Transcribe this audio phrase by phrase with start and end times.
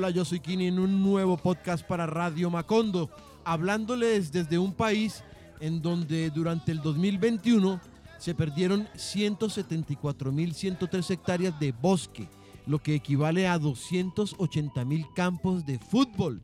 [0.00, 3.10] Hola, yo soy Kini en un nuevo podcast para Radio Macondo,
[3.44, 5.22] hablándoles desde un país
[5.60, 7.78] en donde durante el 2021
[8.16, 12.26] se perdieron 174.103 hectáreas de bosque,
[12.66, 16.40] lo que equivale a 280.000 campos de fútbol.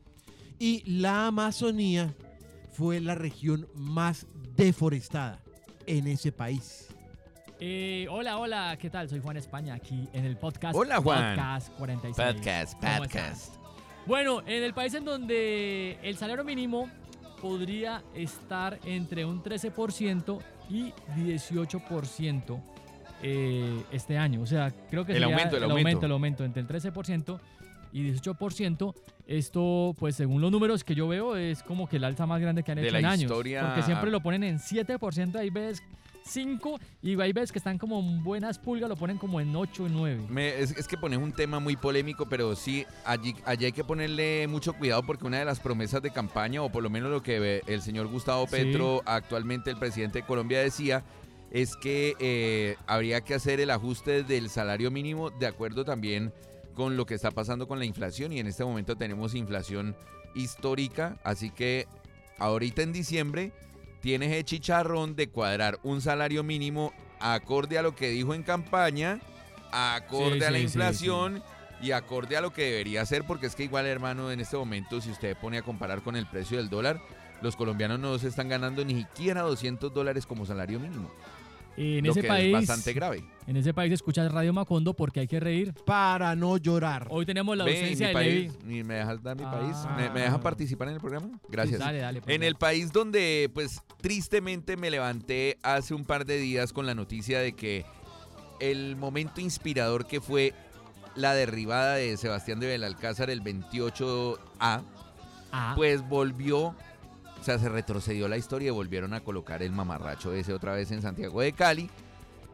[0.59, 2.15] Y la Amazonía
[2.73, 5.41] fue la región más deforestada
[5.87, 6.89] en ese país.
[7.59, 9.09] Eh, hola, hola, ¿qué tal?
[9.09, 10.75] Soy Juan España aquí en el podcast.
[10.75, 11.35] Hola, Juan.
[11.35, 12.33] Podcast 46.
[12.35, 13.55] Podcast, ¿Cómo podcast.
[14.05, 16.89] Bueno, en el país en donde el salario mínimo
[17.41, 22.61] podría estar entre un 13% y 18%
[23.23, 24.41] eh, este año.
[24.41, 26.05] O sea, creo que El sería aumento, el aumento, aumento.
[26.05, 27.39] el aumento entre el 13%
[27.91, 28.93] y 18%.
[29.25, 32.63] Esto, pues según los números que yo veo, es como que el alza más grande
[32.63, 33.21] que han De hecho la en años.
[33.23, 35.81] historia- Porque siempre lo ponen en 7%, ahí ves
[36.27, 39.87] 5 y hay veces que están como en buenas pulgas, lo ponen como en 8
[39.87, 40.25] y 9.
[40.29, 43.83] Me- es, es que pones un tema muy polémico, pero sí, allí, allí hay que
[43.83, 47.23] ponerle mucho cuidado porque una de las promesas de campaña, o por lo menos lo
[47.23, 48.51] que el señor Gustavo Sí.
[48.51, 51.03] Petro, actualmente el presidente de Colombia, decía,
[51.51, 56.33] es que eh, habría que hacer el ajuste del salario mínimo de acuerdo también
[56.73, 59.95] con lo que está pasando con la inflación y en este momento tenemos inflación
[60.35, 61.87] histórica, así que
[62.37, 63.51] ahorita en diciembre
[64.01, 69.19] tienes el chicharrón de cuadrar un salario mínimo acorde a lo que dijo en campaña,
[69.71, 71.43] acorde Sí, a la sí, sí, inflación
[71.81, 75.01] y acorde a lo que debería ser, porque es que igual hermano, en este momento
[75.01, 77.01] si usted pone a comparar con el precio del dólar,
[77.41, 81.11] los colombianos no se están ganando ni siquiera 200 dólares como salario mínimo,
[81.77, 83.23] En lo ese que país, es bastante grave.
[83.45, 85.73] en ese país escuchas Radio Macondo porque hay que reír.
[85.85, 87.07] Para no llorar.
[87.11, 88.65] Hoy tenemos la Ve, mi ausencia de país, Levi.
[88.65, 89.51] ni ¿Me dejas dar mi Ah.
[89.51, 89.75] país?
[89.95, 91.29] ¿Me, me dejan participar en el programa?
[91.49, 91.79] Gracias.
[91.79, 92.21] Dale, dale.
[92.27, 96.95] En el país donde, pues, tristemente me levanté hace un par de días con la
[96.95, 97.85] noticia de que
[98.59, 100.53] el momento inspirador que fue
[101.15, 104.81] la derribada de Sebastián de Belalcázar el 28A,
[105.51, 106.75] Ah, pues volvió,
[107.39, 110.91] o sea, se retrocedió la historia y volvieron a colocar el mamarracho ese otra vez
[110.91, 111.89] en Santiago de Cali.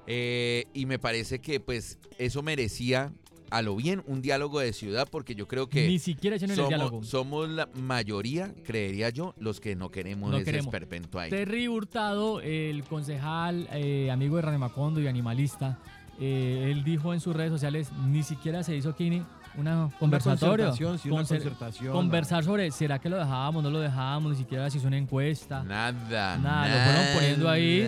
[0.07, 3.13] Eh, y me parece que, pues, eso merecía
[3.49, 6.67] a lo bien un diálogo de ciudad, porque yo creo que ni siquiera hicieron el
[6.67, 7.03] diálogo.
[7.03, 10.67] somos, somos la mayoría, creería yo, los que no queremos No ese queremos.
[10.73, 11.29] esperpento ahí.
[11.29, 15.77] Terry Hurtado, el concejal, eh, amigo de Radio Macondo y animalista,
[16.19, 19.21] eh, él dijo en sus redes sociales, ni siquiera se hizo aquí
[19.55, 20.65] una Una conversatorio.
[20.67, 21.93] concertación, sí, una Concer- concertación.
[21.93, 24.31] conversar sobre, ¿será que lo dejábamos, no lo dejábamos?
[24.31, 25.63] Ni siquiera se hizo una encuesta.
[25.63, 27.87] Nada, Nada, lo fueron poniendo ahí.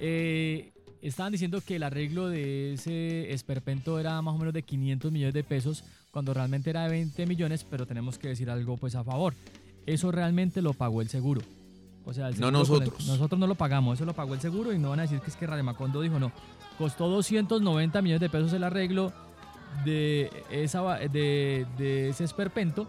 [0.00, 5.10] Eh, estaban diciendo que el arreglo de ese esperpento era más o menos de 500
[5.12, 8.94] millones de pesos, cuando realmente era de 20 millones, pero tenemos que decir algo pues
[8.94, 9.34] a favor.
[9.86, 11.40] Eso realmente lo pagó el seguro.
[12.04, 13.06] O sea, el No el- nosotros.
[13.06, 15.30] nosotros no lo pagamos, eso lo pagó el seguro y no van a decir que
[15.30, 16.32] es que Radio Macondo dijo no.
[16.78, 19.12] Costó 290 millones de pesos el arreglo
[19.84, 22.88] de, esa, de, de ese esperpento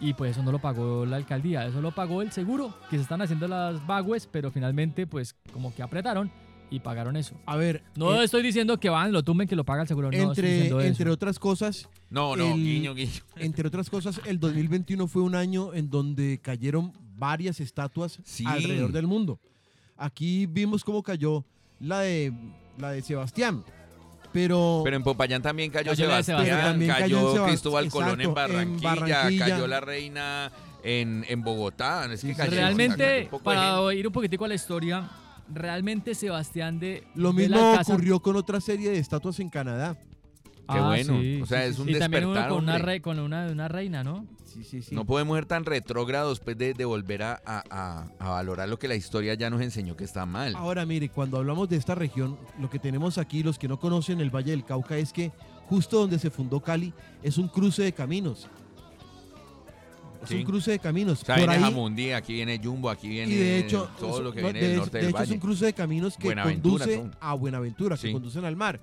[0.00, 3.02] y pues eso no lo pagó la alcaldía, eso lo pagó el seguro, que se
[3.02, 6.30] están haciendo las bagües, pero finalmente pues como que apretaron
[6.70, 7.34] y pagaron eso.
[7.46, 10.10] A ver, No eh, estoy diciendo que van, lo tumben, que lo paga el seguro.
[10.10, 10.80] No, estoy entre, eso.
[10.82, 13.10] entre otras cosas, No, no, el- guiño, guiño.
[13.36, 18.44] entre otras cosas, el 2021 fue un año en donde cayeron varias estatuas Sí.
[18.46, 19.40] alrededor del mundo.
[19.96, 21.44] Aquí vimos cómo cayó
[21.80, 22.32] la de
[22.76, 23.64] la de Sebastián,
[24.32, 26.60] pero, Pero en Popayán también cayó Sebastián, Sebastián.
[26.72, 29.48] También cayó cayó Sebast- Cristóbal Colón en exacto, en Barranquilla, Barranquilla.
[29.48, 30.52] cayó la reina
[30.82, 32.04] en, en Bogotá.
[32.04, 34.54] Es que Sí, sí, cayó, o sea, Realmente, un para ir un poquitico a la
[34.54, 35.08] historia,
[35.52, 39.96] realmente Sebastián de lo de mismo la ocurrió con otra serie de estatuas en Canadá.
[40.70, 41.42] Qué bueno.
[41.42, 44.26] O sea, es un Y también uno despertar, con una, con una, una reina, ¿no?
[44.44, 44.94] Sí, sí, sí.
[44.94, 48.78] No podemos ser tan retrógrados pues, de, de volver a, a- a- a valorar lo
[48.78, 50.54] que la historia ya nos enseñó que está mal.
[50.56, 54.20] Ahora, mire, cuando hablamos de esta región, lo que tenemos aquí, los que no conocen
[54.20, 55.32] el Valle del Cauca, es que
[55.68, 58.48] justo donde se fundó Cali es un cruce de caminos.
[60.22, 60.34] Es Sí.
[60.36, 61.22] un cruce de caminos.
[61.22, 64.20] O sea, Por viene ahí, Jamundí, aquí viene Jumbo, aquí viene y de hecho, todo
[64.20, 66.16] lo que no, viene de del norte de del hecho es un cruce de caminos
[66.16, 68.80] que conduce a Buenaventura, que conducen al mar.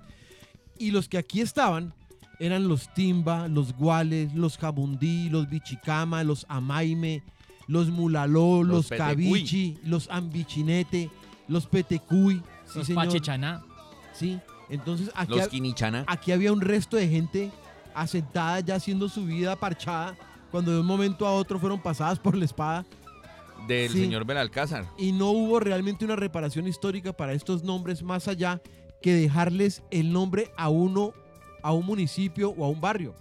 [0.77, 1.93] Y los que aquí estaban
[2.39, 7.23] eran los Timba, los Guales, los Jamundí, los Bichicama, los Amaime,
[7.67, 8.97] los Mulaló, Los los.
[8.99, 11.09] Cavichi, los Ambichinete,
[11.47, 12.41] los Petecuy.
[12.65, 13.05] Sí, Los señor.
[13.05, 13.63] Pachichaná.
[14.13, 14.39] Sí.
[14.69, 16.03] Entonces aquí, Los ha- Quinichana.
[16.07, 17.51] aquí había un resto de gente
[17.93, 20.17] asentada ya haciendo su vida parchada
[20.51, 22.85] cuando de un momento a otro fueron pasadas por la espada
[23.67, 24.01] del sí.
[24.01, 24.85] señor Belalcázar.
[24.97, 28.61] y no hubo realmente una reparación histórica para estos nombres más allá
[29.05, 31.13] que dejarles el nombre a uno,
[31.61, 33.13] a un municipio o a un barrio.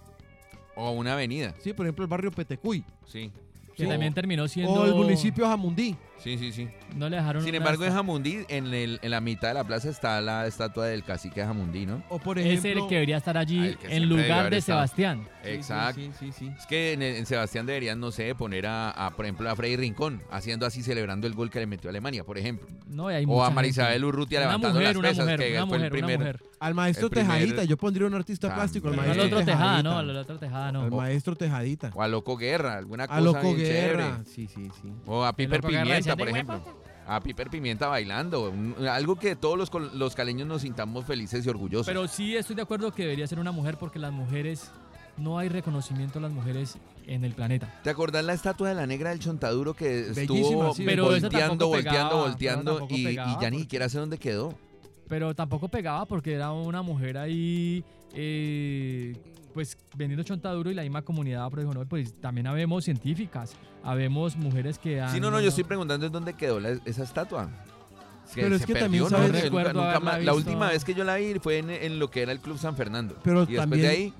[0.75, 1.53] O una avenida.
[1.59, 2.83] Sí, por ejemplo, el barrio Petecuy.
[3.05, 3.31] Sí.
[3.77, 3.87] que Sí.
[3.87, 4.73] también terminó siendo...
[4.73, 5.95] O el municipio Jamundí.
[6.17, 6.67] Sí, sí, sí.
[6.95, 9.63] No le dejaron Sin una embargo, en Jamundí, en, el- en la mitad de la
[9.63, 12.01] plaza está la estatua del cacique de Jamundí, ¿no?
[12.09, 12.83] O por Es ejemplo.
[12.83, 14.79] el que debería estar Ah, allí que en lugar de estado.
[14.79, 15.27] Sebastián.
[15.43, 16.01] Exacto.
[16.01, 16.51] Sí, sí, sí.
[16.57, 19.75] Es que en, en Sebastián deberían, no sé, poner a, a, por ejemplo, a Freddy
[19.75, 22.67] Rincón, haciendo así, celebrando el gol que le metió a Alemania, por ejemplo.
[22.87, 23.55] No, y hay O a gente.
[23.55, 26.15] Marisabel Urrutia Una levantando mujer, las una pesas, mujer, que una fue mujer, el primer.
[26.17, 26.43] una mujer.
[26.57, 27.63] Al maestro primer- Tejadita.
[27.65, 28.87] Yo pondría un artista plástico.
[28.87, 30.81] Al maestro al otro Tejada, no, al otro Tejada no.
[30.83, 31.91] Al maestro Tejadita.
[31.93, 34.03] O a Loco Guerra, alguna cosa A Loco bien Guerra.
[34.23, 34.25] chévere.
[34.33, 34.91] Sí, sí, sí.
[35.05, 36.85] O a Piper Guerra Pimienta, por "De ejemplo.
[37.07, 38.49] A Piper Pimienta bailando.
[38.49, 41.85] un- algo que todos los, col- los caleños nos sintamos felices y orgullosos.
[41.87, 44.71] Pero sí estoy de acuerdo que debería ser una mujer porque las mujeres,
[45.17, 47.79] no hay reconocimiento a las mujeres en el planeta.
[47.83, 50.83] ¿Te acordás la estatua de la negra del Chontaduro que Bellísima, estuvo sí.
[50.83, 53.99] Pero esa volteando, tampoco volteando, pegaba, pero volteando tampoco y, ya ni porque- siquiera sé
[53.99, 54.53] dónde quedó?
[55.07, 57.83] Pero tampoco pegaba porque era una mujer ahí,
[58.15, 59.15] eh,
[59.55, 63.53] pues vendiendo chontaduro y la misma comunidad afro dijo, no, pues también habemos científicas,
[63.83, 65.13] habemos mujeres que han...
[65.13, 67.49] Sí, no, no, yo estoy preguntando en dónde quedó la- esa estatua.
[68.33, 69.09] Pero es que perdió, también ¿no?
[69.09, 71.99] sabes- Nunca- Recuerdo nunca más- la última vez que yo la vi fue en, en
[71.99, 73.17] lo que era el Club San Fernando.
[73.23, 74.13] Pero y después también- de ahí,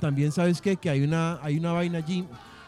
[0.00, 0.76] También sabes qué?
[0.76, 2.24] que hay una, hay una vaina allí,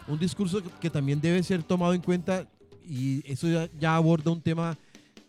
[0.06, 2.44] un discurso que, que también debe ser tomado en cuenta
[2.87, 4.76] y eso ya, ya aborda un tema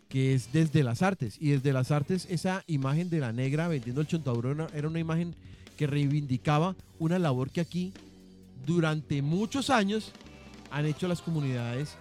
[0.09, 1.37] que es desde las artes.
[1.39, 4.87] Y desde las artes esa imagen de la negra vendiendo el chontaduro era una, era
[4.89, 5.35] una imagen
[5.81, 7.91] que reivindicaba una labor que aquí
[8.67, 10.11] durante muchos años
[10.69, 11.97] han hecho las comunidades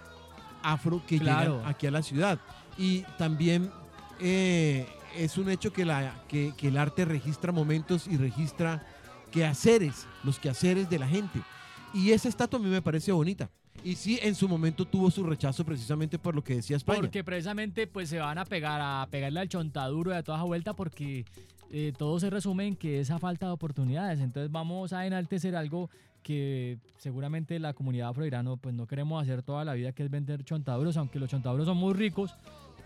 [0.61, 1.55] afro que Claro.
[1.55, 2.39] llegan aquí a la ciudad.
[2.77, 3.71] Y también
[4.19, 4.85] eh,
[5.17, 8.85] es un hecho que, la, que, que el arte registra momentos y registra
[9.31, 11.41] quehaceres, los quehaceres de la gente.
[11.91, 13.49] Y esa estatua a mí me parece bonita.
[13.83, 16.99] Y sí, en su momento tuvo su rechazo precisamente por lo que decía España.
[16.99, 20.45] Porque precisamente pues se van a pegar a pegarle al chontaduro y a toda esa
[20.45, 21.25] vuelta porque
[21.71, 24.19] eh, todo se resume en que esa falta de oportunidades.
[24.19, 25.89] Entonces vamos a enaltecer algo
[26.23, 30.03] que seguramente la comunidad afro dirá, no, pues no queremos hacer toda la vida que
[30.03, 32.35] es vender chontaduros, aunque los chontaduros son muy ricos,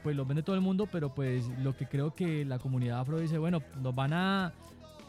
[0.04, 3.20] pues los vende todo el mundo, pero pues lo que creo que la comunidad afro
[3.20, 4.54] dice, bueno, nos van a,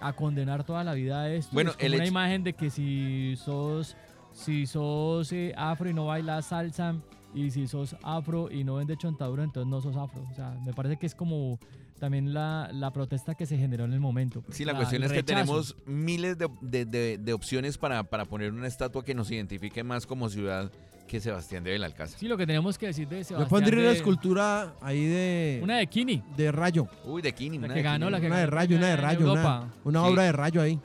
[0.00, 1.50] a condenar toda la vida a esto.
[1.52, 3.96] Bueno, es como el una hecho- imagen de que si sos
[4.32, 6.94] si sos eh, afro y no bailas salsa
[7.34, 10.22] y si sos afro y no vendes chontaduro, entonces no sos afro.
[10.30, 11.58] O sea, me parece que es como
[11.98, 14.42] también la, la protesta que se generó en el momento.
[14.50, 18.24] sí, la La- cuestión es que tenemos miles de, de- de- de opciones para, para
[18.24, 20.70] poner una estatua que nos identifique más como ciudad
[21.08, 22.18] que Sebastián de Belalcázar.
[22.18, 23.40] Sí, lo que tenemos que decir de Sebastián.
[23.40, 26.22] Yo pondría una escultura ahí de, Una de Kini.
[26.36, 26.88] de rayo.
[27.04, 27.58] Uy, de Kini.
[27.58, 28.10] La una que de ganó, Kini.
[28.12, 29.32] la que Una de rayo, una de rayo.
[29.32, 30.12] Una, una Sí.
[30.12, 30.80] obra de rayo ahí.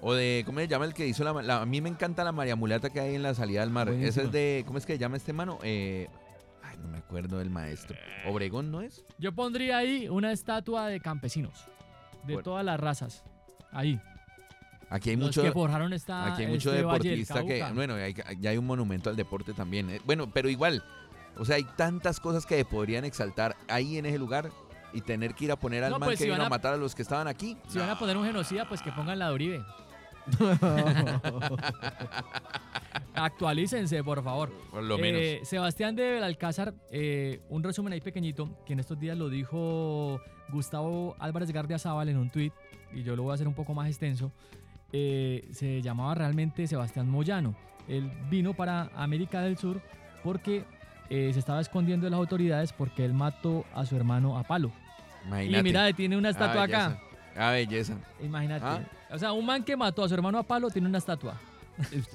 [0.00, 2.30] O de, ¿cómo se llama el que hizo la, la- A mí me encanta la
[2.30, 3.88] María Mulata que hay en la salida del mar.
[3.88, 4.24] Ese Buenísima.
[4.26, 4.62] es de.
[4.66, 5.58] ¿Cómo es que se llama este mano?
[5.64, 6.08] Eh,
[6.84, 7.96] no me acuerdo del maestro.
[8.26, 9.04] Obregón, ¿no es?
[9.18, 11.64] Yo pondría ahí una estatua de campesinos.
[12.24, 12.42] De Bueno.
[12.42, 13.22] todas las razas.
[13.72, 14.00] Ahí.
[14.90, 15.42] Aquí hay los mucho.
[15.42, 17.58] que forjaron esta, Aquí hay mucho este Valle del deportista que.
[17.58, 17.74] Cauca.
[17.74, 19.90] Bueno, hay- ya hay un monumento al deporte también.
[19.90, 20.00] eh.
[20.04, 20.84] Bueno, pero igual.
[21.36, 24.50] O sea, hay tantas cosas que podrían exaltar ahí en ese lugar
[24.92, 26.46] y tener que ir a poner al No, man pues, que si vino van a
[26.46, 27.56] a- matar a los que estaban aquí.
[27.68, 29.64] Si van a poner un genocida, pues que pongan la de Uribe.
[33.14, 34.50] Actualícense, por favor.
[34.70, 35.20] Por lo menos.
[35.22, 40.20] Eh, Sebastián de Belalcázar, eh, un resumen ahí pequeñito, que en estos días lo dijo
[40.50, 42.52] Gustavo Álvarez Gardia Zaval en un tuit,
[42.92, 44.32] y yo lo voy a hacer un poco más extenso.
[44.96, 47.56] eh, se llamaba realmente Sebastián Moyano.
[47.88, 49.80] Él vino para América del Sur
[50.22, 50.64] porque
[51.10, 54.70] eh, se estaba escondiendo de las autoridades porque él mató a su hermano a palo.
[55.26, 55.58] Imagínate.
[55.58, 56.98] Y mira, tiene una estatua Ah, acá.
[57.36, 57.96] Ah, belleza.
[58.22, 58.64] Imagínate.
[58.64, 58.80] Ah.
[59.10, 61.40] O sea, un man que mató a su hermano a palo tiene una estatua.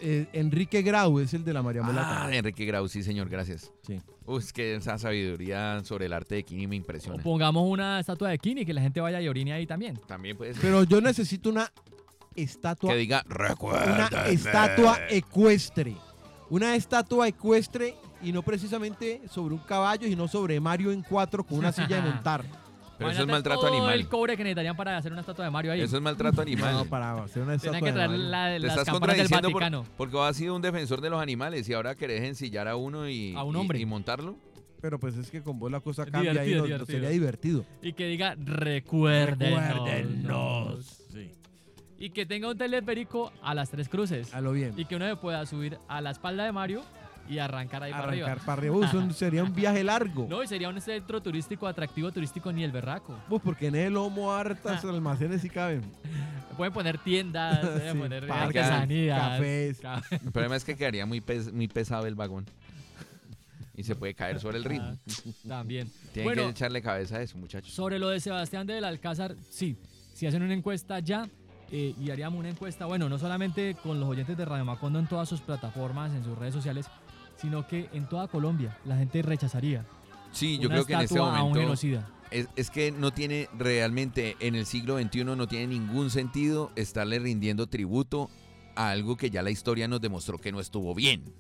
[0.02, 2.24] Eh, Enrique Grau es el de la María Mulata.
[2.24, 3.72] Ah, de Enrique Grau, sí, señor, gracias.
[3.86, 4.00] Sí.
[4.26, 7.22] Uy, es que esa sabiduría sobre el arte de Kini me O impresiona.
[7.24, 10.00] pongamos una estatua de Kini, que la gente vaya y orine ahí también.
[10.08, 10.62] También puede ser.
[10.62, 11.72] Pero yo necesito una
[12.36, 14.08] estatua Que diga, una recuerda.
[14.30, 15.96] estatua ecuestre.
[16.50, 21.60] Una estatua ecuestre y no precisamente sobre un caballo, sino sobre Mario en cuatro con
[21.60, 22.44] una silla de montar.
[23.00, 23.94] Pero eso es maltrato todo animal.
[24.00, 25.82] el cobre que necesitarían para hacer una estatua de Mario ahí.
[25.82, 26.74] Eso es maltrato animal.
[26.74, 28.26] No, para hacer una estatua Tenían que de traer Mario.
[28.30, 29.86] la, Te las estás campanas del contradiciendo por- Vaticano.
[29.98, 33.10] porque vos has sido un defensor de los animales y ahora querés ensillar a uno
[33.10, 33.80] y, A un y- hombre.
[33.80, 34.36] y montarlo.
[34.82, 36.86] Pero pues es que con vos la cosa cambia y divertido, no- no divertido.
[37.00, 37.66] sería divertido.
[37.82, 38.36] Y que diga,
[39.40, 40.86] recuérdenos.
[41.12, 41.32] Sí.
[41.98, 44.34] Y que tenga un teleférico a las tres cruces.
[44.34, 44.74] A lo bien.
[44.78, 46.82] Y que uno se pueda subir a la espalda de Mario
[47.30, 48.46] y arrancar ahí para Arrancar arriba.
[48.46, 48.76] para arriba.
[48.78, 50.28] Uy, eso sería un viaje largo.
[50.30, 53.18] No, y sería un centro turístico, atractivo turístico ni el berraco.
[53.30, 55.82] Pues porque en el lomo hartas almacenes sí caben.
[56.58, 59.20] Pueden poner tiendas, pueden Sí, poner parques, artesanías.
[59.22, 59.80] cafés.
[59.80, 62.46] ca- El problema es que quedaría muy, pes- muy pesado el vagón.
[63.76, 64.82] Y se puede caer sobre el río.
[64.84, 64.96] Ah,
[65.48, 65.90] También.
[66.12, 67.72] Tienen bueno, que echarle cabeza a eso, muchachos.
[67.72, 69.78] Sobre lo de Sebastián del Alcázar, sí.
[70.14, 71.30] Si hacen una encuesta ya,
[71.72, 75.08] eh, y haríamos una encuesta, bueno, no solamente con los oyentes de Radio Macondo en
[75.08, 76.88] todas sus plataformas, en sus redes sociales,
[77.40, 79.86] sino que en toda Colombia la gente rechazaría
[80.32, 82.10] Sí, yo una creo que en a un momento genocida.
[82.32, 87.20] es, es que no tiene realmente en el siglo XXI no tiene ningún sentido estarle
[87.20, 88.30] rindiendo tributo
[88.76, 91.34] a algo que ya la historia nos demostró que no estuvo bien.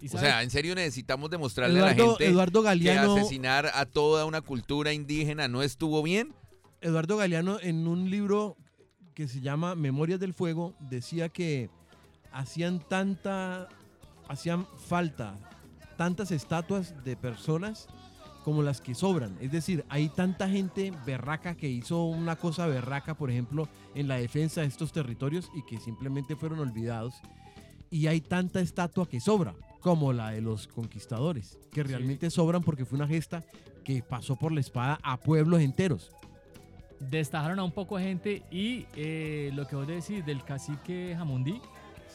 [0.00, 3.86] ¿Y O sea, en serio necesitamos demostrarle a la gente Eduardo que Galeano, asesinar a
[3.86, 6.34] toda una cultura indígena no estuvo bien.
[6.82, 8.56] Eduardo Galeano en un libro
[9.14, 11.70] que se llama Memorias del Fuego decía que
[12.30, 13.68] hacían tanta
[14.28, 15.38] hacían falta
[15.96, 17.88] tantas estatuas de personas
[18.44, 19.36] como las que sobran.
[19.40, 24.18] Es decir, hay tanta gente berraca que hizo una cosa berraca, por ejemplo, en la
[24.18, 27.14] defensa de estos territorios y que simplemente fueron olvidados.
[27.90, 32.84] Y hay tanta estatua que sobra, como la de los conquistadores, que realmente sobran porque
[32.84, 33.42] fue una gesta
[33.84, 36.12] que pasó por la espada a pueblos enteros.
[37.00, 41.60] destajaron a un poco de gente y eh, lo que vos decís del cacique Jamundí,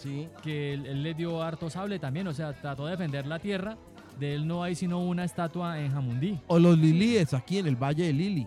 [0.02, 0.28] Sí.
[0.44, 3.78] que él, él le dio harto sable también, o sea, trató de defender la tierra.
[4.20, 6.40] De él no hay sino una estatua en Jamundí.
[6.48, 8.46] O los lilíes aquí en el Valle de Lili.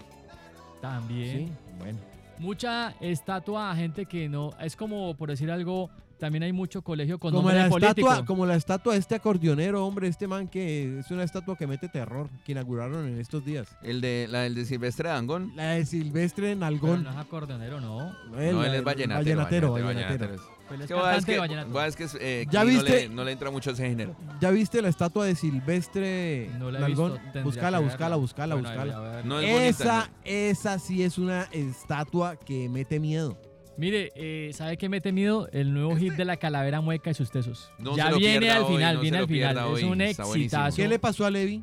[0.80, 1.48] También.
[1.48, 1.98] Sí, bueno.
[2.38, 4.52] Mucha estatua a gente que no.
[4.60, 5.90] Es como, por decir algo,
[6.24, 8.08] también hay mucho colegio con Como nombre la, de político.
[8.08, 11.66] estatua, como la estatua de este acordeonero, hombre, este man que es una estatua que
[11.66, 13.68] mete terror, que inauguraron en estos días.
[13.82, 15.52] El de la del de Silvestre Dangón.
[15.54, 17.04] La de Silvestre Pero Nalgón.
[17.04, 18.16] no es acordeonero, no.
[18.38, 19.36] Él, no, él es vallenatero.
[19.36, 20.34] vallenatero, vallenatero, vallenatero.
[20.34, 20.86] es Que es de
[21.96, 23.00] que, es que eh, ¿Ya aquí no viste?
[23.08, 24.16] le, no le entra mucho ese género.
[24.40, 27.18] ¿Ya viste la estatua de Silvestre No la he Nalgón?
[27.44, 28.16] búscala, verla.
[28.16, 28.98] búscala, Bueno, ahí búscala.
[28.98, 29.26] voy a ver.
[29.26, 33.36] No es bonita, Esa, esa sí es una estatua que mete miedo.
[33.76, 35.48] Mire, eh, ¿sabe qué me he temido?
[35.52, 37.70] El nuevo hit de la calavera mueca y sus tesos.
[37.78, 39.58] No ya viene al hoy, final, no viene al final.
[39.76, 40.76] Es un está exitazo.
[40.76, 41.62] ¿Qué le pasó a Levi?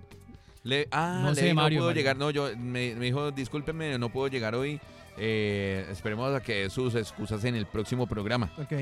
[0.63, 1.99] Le, ah, No sé, Levi Mario, no Mario.
[1.99, 2.17] llegar.
[2.17, 4.79] No, yo me, me dijo, discúlpeme, no puedo llegar hoy.
[5.17, 8.51] Eh, esperemos a que dé sus excusas en el próximo programa.
[8.57, 8.73] Ok.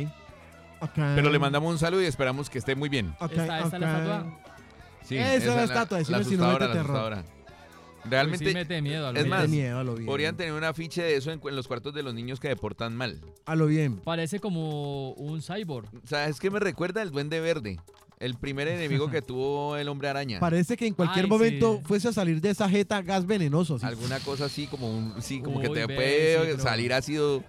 [0.81, 0.91] Ok.
[0.95, 3.13] Pero le mandamos un saludo y esperamos que esté muy bien.
[3.19, 4.39] Ok, Esta- esta es la estatua.
[5.03, 7.13] Sí, Esa es la estatua, decime si no asustadora, mete la terror.
[7.13, 7.38] asustadora.
[8.01, 9.08] Pues Realmente sí mete miedo.
[9.08, 9.29] a lo es bien.
[9.29, 10.06] más, Mete miedo a lo bien.
[10.06, 12.96] podrían tener un afiche de eso en, en los cuartos de los niños que deportan
[12.96, 13.20] mal.
[13.46, 13.98] A lo bien.
[13.98, 15.88] Parece como un cyborg.
[16.06, 17.79] ¿Sabes qué me recuerda el Duende Verde?
[18.20, 20.39] El primer enemigo que tuvo el Hombre Araña.
[20.39, 21.84] Parece que en cualquier Ay, momento sí.
[21.86, 23.79] fuese a salir de esa jeta gas venenoso.
[23.79, 23.86] sí.
[23.86, 27.44] Alguna cosa así como un, sí, como que Uy, te ve, puede sí, salir ácido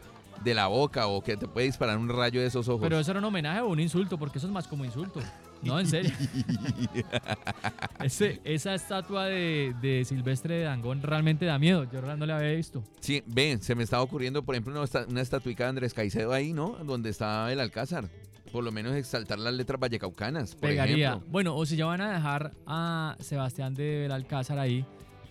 [0.44, 2.80] de la boca o que te puede disparar un rayo de esos ojos.
[2.82, 5.20] Pero eso era un homenaje o un insulto, porque eso es más como insulto.
[5.62, 6.10] No, en serio.
[8.02, 11.84] Ese- esa estatua de, de Silvestre de Dangón realmente da miedo.
[11.90, 12.82] Yo no la había visto.
[13.00, 16.52] Sí, ven, se me estaba ocurriendo, por ejemplo, una, una estatuica de Andrés Caicedo ahí,
[16.52, 16.76] ¿no?
[16.84, 18.08] Donde está el Alcázar.
[18.52, 21.08] Por lo menos exaltar las letras vallecaucanas, por Pegaría.
[21.10, 21.30] ejemplo.
[21.30, 24.84] Bueno, o si ya van a dejar a Sebastián de Belalcázar ahí,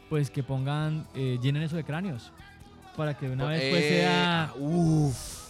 [0.09, 2.31] pues que pongan, eh, llenen eso de cráneos.
[2.95, 4.53] Para que de una vez pues Eh, sea...
[4.57, 5.49] uf.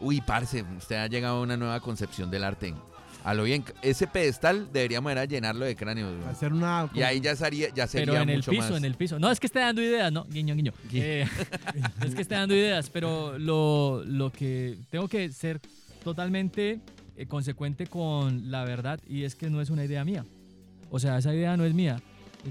[0.00, 2.74] Uy, parce, usted ha llegado a una nueva concepción del arte.
[3.24, 6.16] A lo bien, ese pedestal deberíamos era llenarlo de cráneos.
[6.16, 6.28] güey.
[6.28, 6.88] Hacer una.
[6.94, 8.78] Y ahí ya sería, ya sería Pero en el mucho piso, más.
[8.78, 9.18] en el piso.
[9.18, 10.24] No, es que esté dando ideas, ¿no?
[10.24, 10.72] Guiño, guiño.
[10.90, 11.26] Gui- Eh,
[12.04, 15.60] es que esté dando ideas, pero lo, lo que tengo que ser
[16.02, 16.80] totalmente
[17.16, 20.24] eh, consecuente con la verdad y es que no es una idea mía.
[20.90, 22.00] O sea, esa idea no es mía.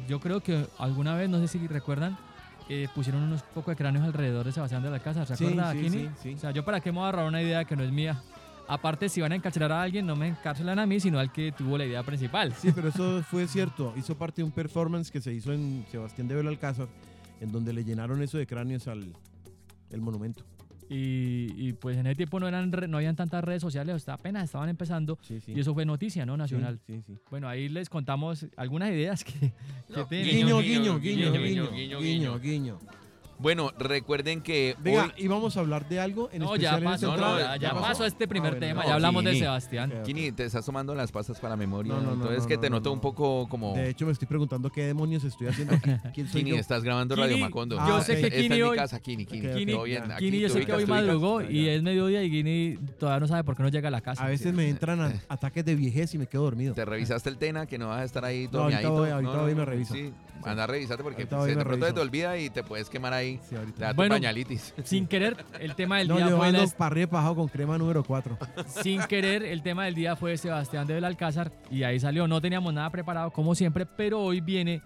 [0.07, 2.15] Yo creo que alguna vez, no sé si recuerdan,
[2.69, 5.25] eh, pusieron unos poco de cráneos alrededor de Sebastián de la Casa.
[5.25, 5.97] ¿Se Sí, acuerda, sí, Kini?
[6.03, 6.33] sí, sí.
[6.35, 8.21] O sea, yo para qué me voy a agarrar una idea que no es mía.
[8.69, 11.51] Aparte, si van a encarcelar a alguien, no me encarcelan a mí, sino al que
[11.51, 12.53] tuvo la idea principal.
[12.53, 13.93] Sí, pero eso fue cierto.
[13.97, 16.88] Hizo parte de un performance que se hizo en Sebastián de Velo Alcázar,
[17.41, 19.11] en donde le llenaron eso de cráneos al
[19.89, 20.43] el monumento.
[20.91, 24.69] Y, pues en ese tiempo no eran no habían tantas redes sociales, hasta apenas estaban
[24.69, 26.35] empezando y eso fue noticia, ¿no?
[26.35, 26.79] Nacional.
[26.88, 29.53] Sí, bueno, ahí les contamos algunas ideas que,
[30.09, 32.79] que Guiño guiño guiño, guiño, guiño, guiño, guiño, guiño, guiño,
[33.39, 35.12] bueno, recuerden que Venga, hoy...
[35.17, 37.55] íbamos a hablar de algo en No, ya especial en pasó, este no, no, ya,
[37.55, 37.81] ya pasó.
[37.81, 39.39] pasó este primer Ah, bueno, tema, no, ya hablamos de.
[39.39, 39.91] Sebastián.
[39.91, 40.05] Ok, ok.
[40.05, 41.93] Kini, te estás tomando las pastas para la memoria.
[41.93, 42.93] No, no, no, Entonces no, que te no, noto no.
[42.96, 43.75] un poco como...
[43.75, 45.89] De hecho, me estoy preguntando qué demonios estoy haciendo aquí.
[46.13, 46.58] ¿Quién soy Kini, yo?
[46.58, 47.75] estás grabando Kini, Radio Macondo.
[47.77, 49.72] yo Ah, sé que esta Kini es mi casa, Kini, Kini.
[49.72, 50.03] Todo bien.
[50.05, 50.15] ya.
[50.15, 51.72] Aquí Kini, yo sé que hoy madrugó Ya, y ya.
[51.74, 54.22] es mediodía y Kini todavía no sabe por qué no llega a la casa.
[54.24, 56.74] A veces me entran ataques de viejez y me quedo dormido.
[56.74, 59.41] ¿Te revisaste el Tena que no vas a estar ahí todo No, ahorita voy- ahorita
[59.43, 59.93] voy me reviso.
[59.93, 60.12] Sí,
[60.43, 63.28] anda a revisarte porque de pronto te olvida y te puedes quemar ahí.
[63.50, 63.89] Sí, ahorita.
[63.89, 64.74] Tu Bueno, pañalitis.
[64.83, 67.77] Sin querer, el tema del No, día yo fue ando la- para abajo con crema
[67.77, 68.38] número 4.
[68.83, 72.27] sin querer, el tema del día fue Sebastián de Belalcázar y ahí salió.
[72.27, 74.81] No teníamos nada preparado como siempre, pero hoy viene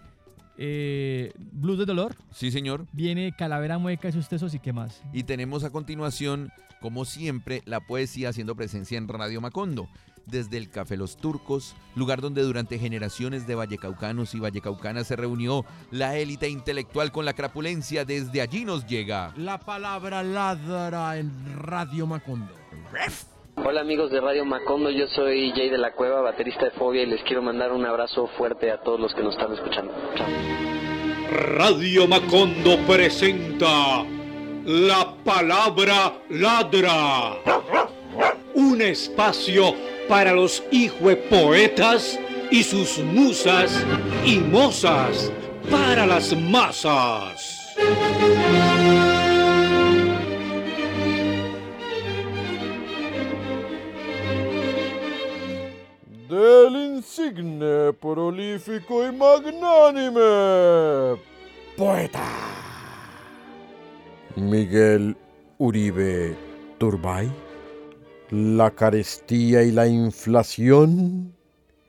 [0.57, 2.85] eh, Blues de Dolor, Sí, señor.
[2.91, 5.01] viene Calavera Mueca y sus tesos y qué más.
[5.11, 9.87] Y tenemos a continuación, como siempre, la poesía haciendo presencia en Radio Macondo.
[10.25, 15.65] Desde el Café Los Turcos, lugar donde durante generaciones de vallecaucanos y vallecaucanas se reunió
[15.91, 19.33] la élite intelectual con la crapulencia, desde allí nos llega.
[19.35, 22.53] La palabra ladra en Radio Macondo.
[23.55, 27.05] Hola amigos de Radio Macondo, yo soy Jay de la Cueva, baterista de Fobia y
[27.05, 29.93] les quiero mandar un abrazo fuerte a todos los que nos están escuchando.
[30.15, 30.27] Chao.
[31.33, 34.03] Radio Macondo presenta
[34.65, 37.37] La Palabra Ladra.
[38.53, 39.73] Un espacio
[40.07, 40.63] para los
[41.29, 42.19] poetas
[42.51, 43.83] y sus musas
[44.25, 45.31] y mozas
[45.69, 47.59] para las masas.
[56.29, 60.19] del insigne, prolífico y magnánime
[61.77, 62.23] poeta
[64.35, 65.15] Miguel
[65.59, 66.35] Uribe
[66.79, 67.31] Turbay.
[68.35, 71.35] La carestía y la inflación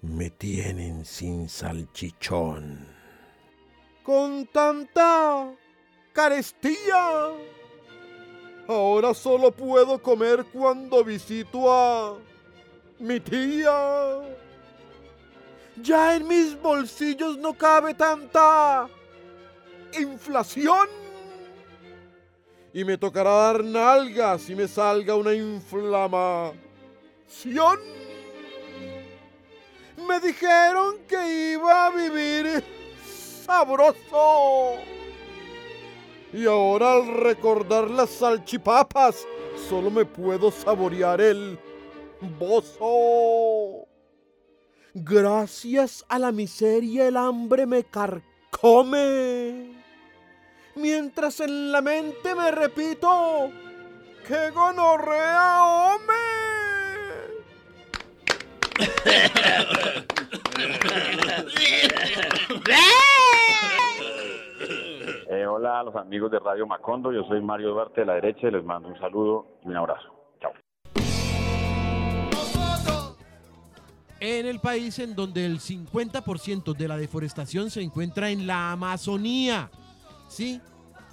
[0.03, 2.87] me tienen sin salchichón.
[4.03, 5.51] Con tanta
[6.13, 7.31] carestía,
[8.69, 12.19] ahora solo puedo comer cuando visito a
[12.99, 14.21] mi tía.
[15.81, 18.87] Ya en mis bolsillos no cabe tanta
[19.99, 21.04] inflación.
[22.75, 26.59] Y me tocará dar nalgas y me salga una inflamación.
[30.09, 32.65] Me dijeron que iba a vivir
[33.47, 34.73] sabroso.
[36.33, 39.25] Y ahora al recordar las salchipapas,
[39.69, 41.57] solo me puedo saborear el
[42.41, 43.87] bozo.
[44.95, 49.84] Gracias a la miseria el hambre me carcome.
[50.77, 53.51] Mientras en la mente me repito,
[54.27, 56.15] ¡qué gonorrea, hombre!
[65.31, 68.49] Eh, hola a los amigos de Radio Macondo, yo soy Mario Duarte de la derecha
[68.49, 70.15] y les mando un saludo y un abrazo.
[70.41, 70.53] Chao.
[74.21, 79.71] En el país en donde el 50% de la deforestación se encuentra en la Amazonía,
[80.29, 80.61] ¿sí?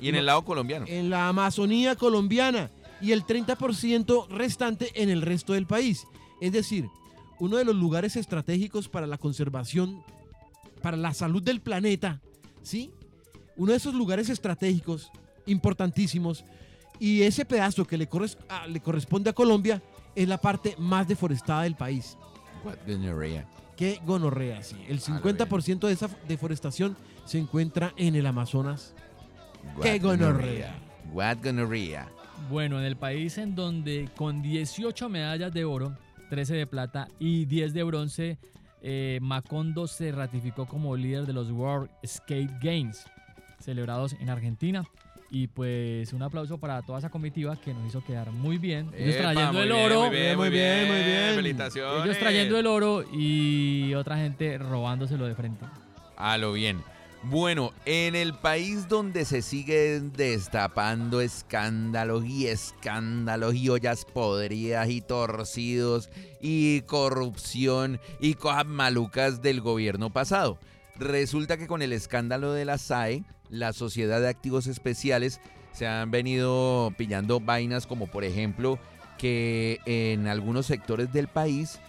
[0.01, 0.85] Y en el lado colombiano.
[0.87, 6.05] En la Amazonía colombiana y el 30% restante en el resto del país.
[6.41, 6.87] Es decir,
[7.39, 10.03] uno de los lugares estratégicos para la conservación,
[10.81, 12.19] para la salud del planeta,
[12.63, 12.91] ¿sí?
[13.57, 15.11] Uno de esos lugares estratégicos
[15.45, 16.45] importantísimos
[16.99, 18.37] y ese pedazo que le, corres-
[18.67, 19.81] le corresponde a Colombia
[20.15, 22.17] es la parte más deforestada del país.
[22.63, 23.47] What gonorrhea.
[23.77, 24.75] Qué gonorrea, sí.
[24.87, 28.93] El A lo 50% de esa deforestación se encuentra en el Amazonas.
[29.75, 30.75] What Qué gonorrea.
[31.13, 32.07] What gonorrhea.
[32.49, 35.95] Bueno, en el país en donde con 18 medallas de oro,
[36.29, 38.37] 13 de plata y 10 de bronce,
[38.81, 43.05] eh, Macondo se ratificó como líder de los World Skate Games,
[43.59, 44.83] celebrados en Argentina.
[45.33, 48.91] Y pues un aplauso para toda esa comitiva que nos hizo quedar muy bien.
[48.93, 50.01] Ellos Epa, trayendo muy el bien, oro.
[50.01, 51.35] Muy bien, muy bien, muy bien.
[51.35, 52.03] Felicitaciones.
[52.03, 55.65] Ellos trayendo el oro y otra gente robándoselo de frente.
[56.17, 56.83] A lo bien.
[57.23, 65.01] Bueno, en el país donde se siguen destapando escándalos y escándalos y ollas podridas y
[65.01, 66.09] torcidos
[66.41, 70.57] y corrupción y cosas malucas del gobierno pasado.
[70.95, 75.41] Resulta que con el escándalo de la SAE, la Sociedad de Activos Especiales,
[75.73, 78.79] se han venido pillando vainas como por ejemplo
[79.19, 81.79] que en algunos sectores del país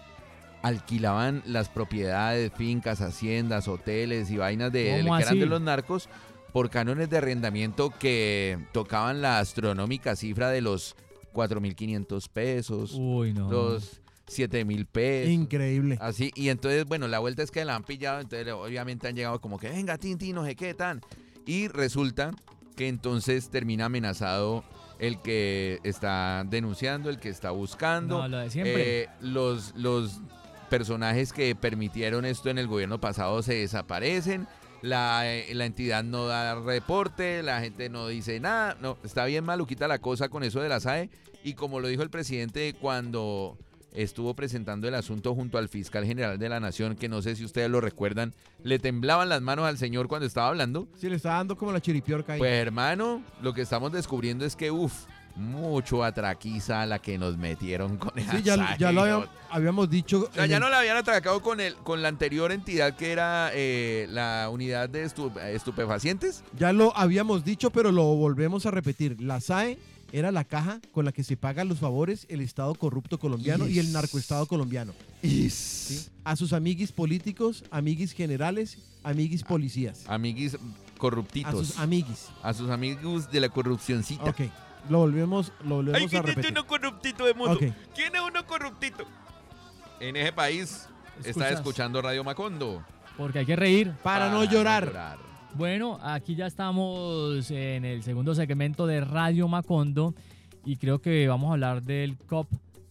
[0.62, 6.08] alquilaban las propiedades, fincas, haciendas, hoteles y vainas de, ¿Cómo que eran de los narcos
[6.52, 10.96] por cánones de arrendamiento que tocaban la astronómica cifra de los
[11.32, 13.50] 4.500 pesos, Uy, no.
[13.50, 15.32] los 7.000 pesos.
[15.32, 15.98] Increíble.
[16.00, 19.40] Así, y entonces, bueno, la vuelta es que la han pillado, entonces obviamente han llegado
[19.40, 21.00] como que, venga, Tinti, no sé qué tan.
[21.46, 22.32] Y resulta
[22.76, 24.62] que entonces termina amenazado
[24.98, 28.18] el que está denunciando, el que está buscando.
[28.18, 29.02] No, lo de siempre.
[29.02, 30.20] Eh, los, los
[30.72, 34.48] personajes que permitieron esto en el gobierno pasado se desaparecen.
[34.80, 38.78] La, eh, la entidad no da reporte, la gente no dice nada.
[38.80, 41.10] No, está bien maluquita la cosa con eso de la SAE.
[41.44, 43.58] Y como lo dijo el presidente cuando
[43.92, 47.44] estuvo presentando el asunto junto al fiscal general de la nación, que no sé si
[47.44, 48.32] ustedes lo recuerdan,
[48.62, 50.88] le temblaban las manos al señor cuando estaba hablando.
[50.96, 52.38] Sí, le está dando como la chiripiorca ahí.
[52.38, 55.04] Pues hermano, lo que estamos descubriendo es que, uff,
[55.36, 60.28] mucho atraquiza la que nos metieron con esa sí, ya, ya lo habíamos, habíamos dicho.
[60.30, 62.96] O sea, en ya el- no la habían atracado con el, con la anterior entidad
[62.96, 66.42] que era eh, la unidad de estu- estupefacientes.
[66.58, 69.20] Ya lo habíamos dicho, pero lo volvemos a repetir.
[69.20, 69.78] La SAE
[70.12, 73.78] era la caja con la que se pagan los favores el Estado corrupto colombiano y
[73.78, 74.92] el narcoestado colombiano.
[75.22, 76.06] ¿sí?
[76.24, 80.04] A sus amiguis políticos, amiguis generales, amiguis policías.
[80.06, 80.58] Amiguis A
[80.98, 81.68] corruptitos.
[81.68, 82.26] sus amiguis.
[82.42, 84.24] A sus amigos de la corrupcioncita.
[84.24, 84.40] Ok.
[84.88, 86.50] Lo volvemos, lo volvemos Ay, a ¿quién es repetir.
[86.52, 87.58] uno corruptito de mundo?
[87.58, 89.04] ¿Quién es uno corruptito?
[90.00, 90.88] En ese país
[91.24, 92.84] está escuchando Radio Macondo.
[93.16, 93.92] Porque hay que reír.
[94.02, 95.18] Para, no llorar.
[95.54, 100.14] Bueno, aquí ya estamos en el segundo segmento de Radio Macondo
[100.64, 102.48] y creo que vamos a hablar del COP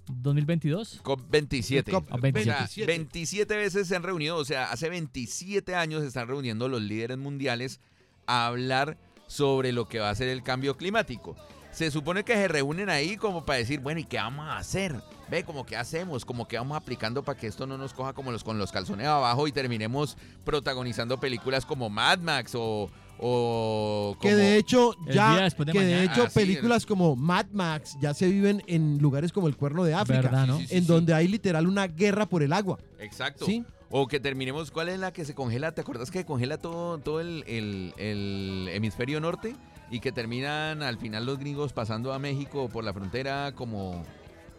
[0.08, 1.02] 2022.
[1.04, 1.92] COP27.
[1.92, 2.40] COP Ah, 27.
[2.40, 2.86] O sea, 27.
[2.86, 7.18] 27 veces se han reunido, o sea, hace 27 años se están reuniendo los líderes
[7.18, 7.80] mundiales
[8.28, 11.36] a hablar sobre lo que va a ser el cambio climático.
[11.72, 15.02] Se supone que se reúnen ahí como para decir, bueno, ¿y qué vamos a hacer?
[15.30, 18.32] Ve, como qué hacemos, como que vamos aplicando para que esto no nos coja como
[18.32, 24.30] los con los calzones abajo y terminemos protagonizando películas como Mad Max o, o Que
[24.32, 28.14] como- de hecho ya, de que de hecho Ah, sí, películas como Mad Max ya
[28.14, 30.58] se viven en lugares como el Cuerno de África, ¿Verdad, no?
[30.58, 30.88] Sí, sí, en sí.
[30.88, 32.78] donde hay literal una guerra por el agua.
[33.00, 33.46] Exacto.
[33.46, 33.64] ¿Sí?
[33.90, 35.72] O que terminemos, ¿cuál es la que se congela?
[35.74, 39.56] ¿Te acuerdas que congela todo, todo el, el- el hemisferio norte?
[39.92, 44.04] Y que terminan al final los gringos pasando a México por la frontera como,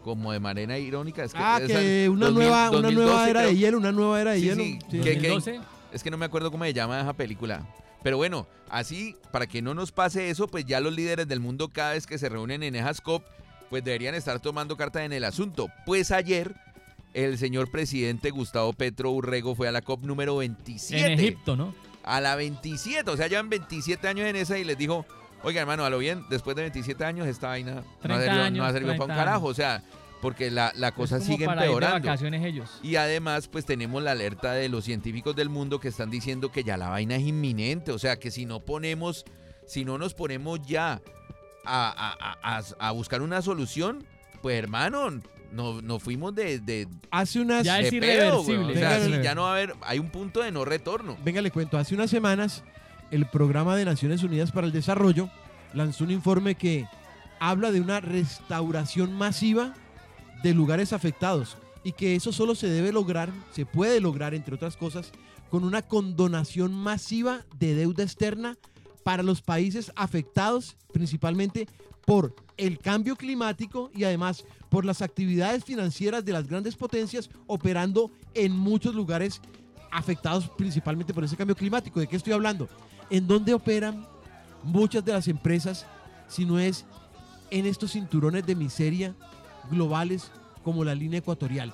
[0.05, 1.25] como de manera irónica.
[1.25, 3.93] Es que, Ah, es que una 2000 nueva, una 2012 nueva era de hielo, una
[3.93, 4.63] nueva era de Sí, hielo.
[4.63, 5.01] sí, Sí.
[5.01, 5.61] que- que- 2012.
[5.93, 7.67] Es que no me acuerdo cómo se llama esa película.
[8.03, 11.69] Pero bueno, así, para que no nos pase eso, pues ya los líderes del mundo
[11.69, 13.25] cada vez que se reúnen en esas COP,
[13.71, 15.69] pues deberían estar tomando carta en el asunto.
[15.87, 16.55] Pues ayer
[17.15, 21.07] el señor presidente Gustavo Petro Urrego fue a la COP número 27.
[21.13, 21.75] En Egipto, ¿no?
[22.03, 25.07] A la 27, o sea, llevan 27 años en esa y les dijo,
[25.43, 28.35] oiga hermano, a lo bien, después de 27 años esta vaina no ha 30 servido,
[28.37, 29.83] no ha años, servido para un 30 carajo, o sea,
[30.21, 32.07] porque la, la cosa Es como sigue para ir de empeorando.
[32.09, 32.79] vacaciones ellos.
[32.83, 36.63] Y además, pues tenemos la alerta de los científicos del mundo que están diciendo que
[36.63, 37.91] ya la vaina es inminente.
[37.91, 39.25] O sea, que si no ponemos,
[39.67, 41.01] si no nos ponemos ya
[41.65, 41.89] a,
[42.45, 44.05] a- a- a- buscar una solución,
[44.43, 45.11] pues hermano,
[45.51, 48.73] nos no fuimos de, de, Hace unas, Ya de es pedo, irreversible.
[48.75, 49.23] O sea, venga.
[49.23, 51.17] ya no va a haber, hay un punto de no retorno.
[51.25, 52.63] venga le cuento, hace unas semanas
[53.13, 55.31] el programa de Naciones Unidas para el Desarrollo
[55.75, 56.89] lanzó un informe que
[57.39, 59.75] habla de una restauración masiva
[60.43, 64.79] de lugares afectados y que eso solo se debe lograr, se puede lograr entre otras
[64.79, 65.13] cosas,
[65.51, 68.57] con una condonación masiva de deuda externa
[69.05, 71.69] para los países afectados principalmente
[72.07, 78.11] por el cambio climático y además por las actividades financieras de las grandes potencias operando
[78.33, 79.43] en muchos lugares
[79.91, 82.01] afectados principalmente por ese cambio climático.
[82.01, 82.69] ¿De qué estoy hablando?
[83.13, 84.05] ¿En dónde operan
[84.65, 85.87] muchas de las empresas
[86.29, 86.85] si no es
[87.51, 89.15] en estos cinturones de miseria
[89.71, 90.31] globales
[90.65, 91.73] como la línea ecuatorial?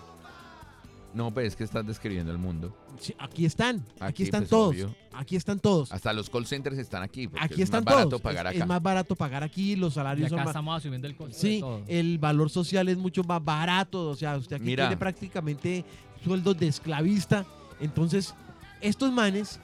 [1.14, 2.76] No, pues es que estás describiendo el mundo.
[3.00, 4.94] Sí, aquí están, aquí, Aquí, están pues, todos, obvio.
[5.14, 5.90] aquí están todos.
[5.90, 7.28] Hasta los call centers están aquí.
[7.28, 8.20] porque Aquí es están más barato todos.
[8.22, 8.58] pagar es, acá.
[8.64, 10.48] es más barato pagar aquí, los Y salarios acá son más...
[10.48, 11.82] estamos asumiendo el costo de Sí, todo.
[11.86, 14.84] el valor social es mucho más barato, o sea, usted aquí Mira.
[14.84, 15.84] tiene prácticamente
[16.24, 17.46] sueldos de esclavista.
[17.80, 18.34] Entonces,
[18.80, 19.60] estos manes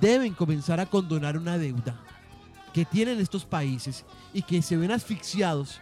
[0.00, 2.00] deben comenzar a condonar una deuda
[2.72, 4.04] que tienen estos países
[4.34, 5.80] y que se ven asfixiados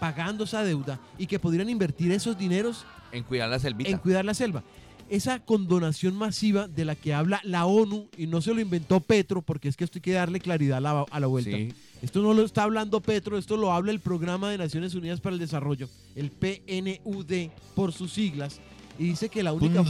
[0.00, 3.90] pagando esa deuda y que podrían invertir esos dineros En cuidar la selvita.
[3.90, 4.64] en cuidar la selva.
[5.08, 9.42] Esa condonación masiva de la que habla la ONU, y no se lo inventó Petro,
[9.42, 11.50] porque es que esto hay que darle claridad a la, a la vuelta.
[11.54, 11.72] Sí.
[12.00, 15.34] Esto no lo está hablando Petro, esto lo habla el Programa de Naciones Unidas para
[15.34, 18.60] el Desarrollo, el PNUD por sus siglas,
[18.98, 19.84] y dice que la única,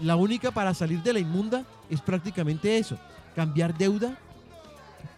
[0.00, 2.98] la única para salir de la inmunda es prácticamente eso,
[3.34, 4.18] cambiar deuda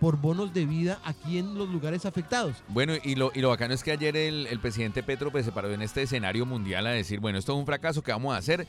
[0.01, 2.57] por bonos de vida aquí en los lugares afectados.
[2.69, 5.53] Bueno, y lo, y lo bacano es que ayer el, el presidente Petro pues, se
[5.53, 8.39] paró en este escenario mundial a decir, bueno, esto es un fracaso, ¿qué vamos a
[8.39, 8.67] hacer?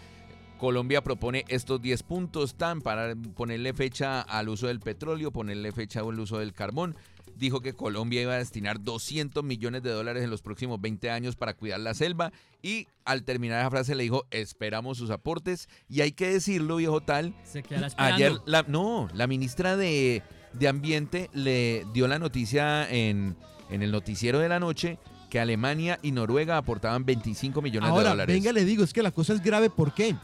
[0.58, 6.00] Colombia propone estos 10 puntos tan para ponerle fecha al uso del petróleo, ponerle fecha
[6.00, 6.96] al uso del carbón.
[7.38, 11.36] Dijo que Colombia iba a destinar 200 millones de dólares en los próximos 20 años
[11.36, 16.02] para cuidar la selva y al terminar esa frase le dijo, esperamos sus aportes y
[16.02, 17.64] hay que decirlo, viejo tal, Se.
[17.98, 20.24] Ayer, la, no, la ministra de,
[20.54, 23.36] de Ambiente le dio la noticia en,
[23.70, 24.98] en el noticiero de la noche
[25.30, 28.36] que Alemania y Noruega aportaban 25 millones de dólares.
[28.36, 30.16] venga, le digo, es que la cosa es grave, ¿por qué?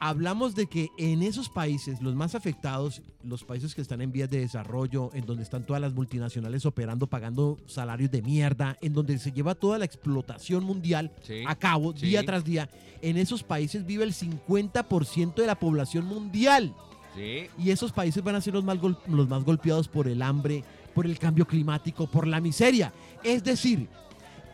[0.00, 4.30] Hablamos de que en esos países, los más afectados, los países que están en vías
[4.30, 9.18] de desarrollo, en donde están todas las multinacionales operando, pagando salarios de mierda, en donde
[9.18, 12.06] se lleva toda la explotación mundial Sí, a cabo sí.
[12.06, 12.68] día tras día,
[13.02, 16.74] en esos países vive el 50% de la población mundial.
[17.16, 17.48] sí.
[17.58, 20.62] Y esos países van a ser los más, los más golpeados por el hambre,
[20.94, 22.92] por el cambio climático, por la miseria.
[23.24, 23.88] Es decir,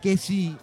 [0.01, 0.55] que si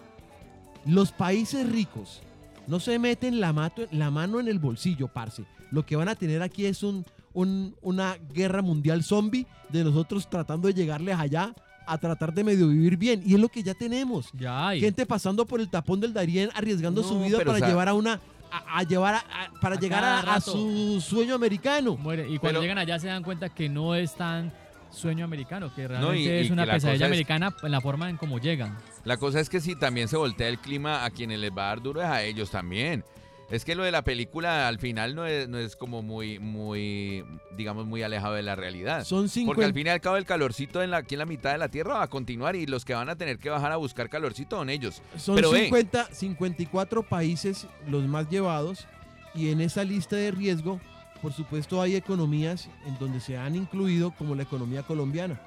[0.85, 2.21] los países ricos
[2.67, 6.15] no se meten la, mato- la mano en el bolsillo, parce, lo que van a
[6.15, 11.53] tener aquí es un, un- una guerra mundial zombie de nosotros tratando de llegarles allá
[11.85, 13.21] a tratar de medio vivir bien.
[13.25, 14.29] Y es lo que ya tenemos.
[14.33, 14.79] Ya hay.
[14.79, 17.93] Gente pasando por el tapón del Darién, arriesgando su vida para o sea- llevar a
[17.93, 18.19] una...
[18.55, 21.97] A, a llevar a, a- para A llegar a, su sueño americano.
[21.97, 22.23] Muere.
[22.29, 24.53] Y cuando Pero- llegan allá se dan cuenta que no es tan
[24.93, 28.39] sueño americano, que realmente y es una pesadilla es- americana en la forma en cómo
[28.39, 28.77] llegan.
[29.03, 31.67] La cosa es que si también se voltea el clima, a quienes les va a
[31.69, 33.03] dar duro es a ellos también.
[33.51, 37.23] Es que lo de la película al final no es, no es como muy, muy,
[37.55, 39.03] digamos, muy alejado de la realidad.
[39.03, 41.25] Son Porque al 50, fin y al cabo el calorcito en la, aquí en la
[41.25, 43.71] mitad de la Tierra va a continuar y los que van a tener que bajar
[43.71, 45.01] a buscar calorcito son ellos.
[45.17, 45.65] son pero ve.
[45.65, 48.87] 50 54 países los más llevados
[49.35, 50.79] y en esa lista de riesgo,
[51.23, 55.41] por supuesto, hay economías en donde se han incluido como la economía colombiana.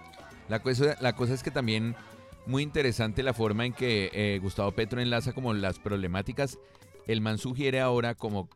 [0.49, 1.95] La cosa, la cosa es que también
[2.47, 6.59] muy interesante la forma en que eh, Gustavo Petro enlaza como las problemáticas.
[7.07, 8.49] El man sugiere ahora como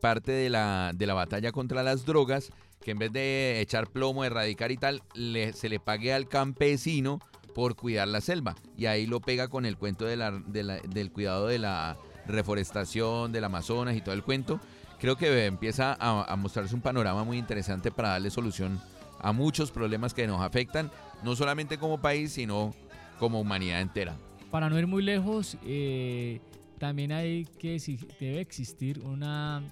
[0.00, 2.50] parte de la, de la batalla contra las drogas
[2.84, 7.18] que en vez de echar plomo, erradicar y tal, le- se le pague al campesino
[7.54, 8.54] por cuidar la selva.
[8.76, 11.96] Y ahí lo pega con el cuento de la- de la- del cuidado de la
[12.26, 14.60] reforestación, del Amazonas y todo el cuento.
[14.98, 18.80] Creo que empieza a, a mostrarse un panorama muy interesante para darle solución
[19.20, 20.90] a muchos problemas que nos afectan,
[21.22, 22.74] no solamente como país, sino
[23.18, 24.16] como humanidad entera.
[24.50, 26.40] Para no ir muy lejos, eh,
[26.78, 27.78] también hay que
[28.20, 29.62] debe existir una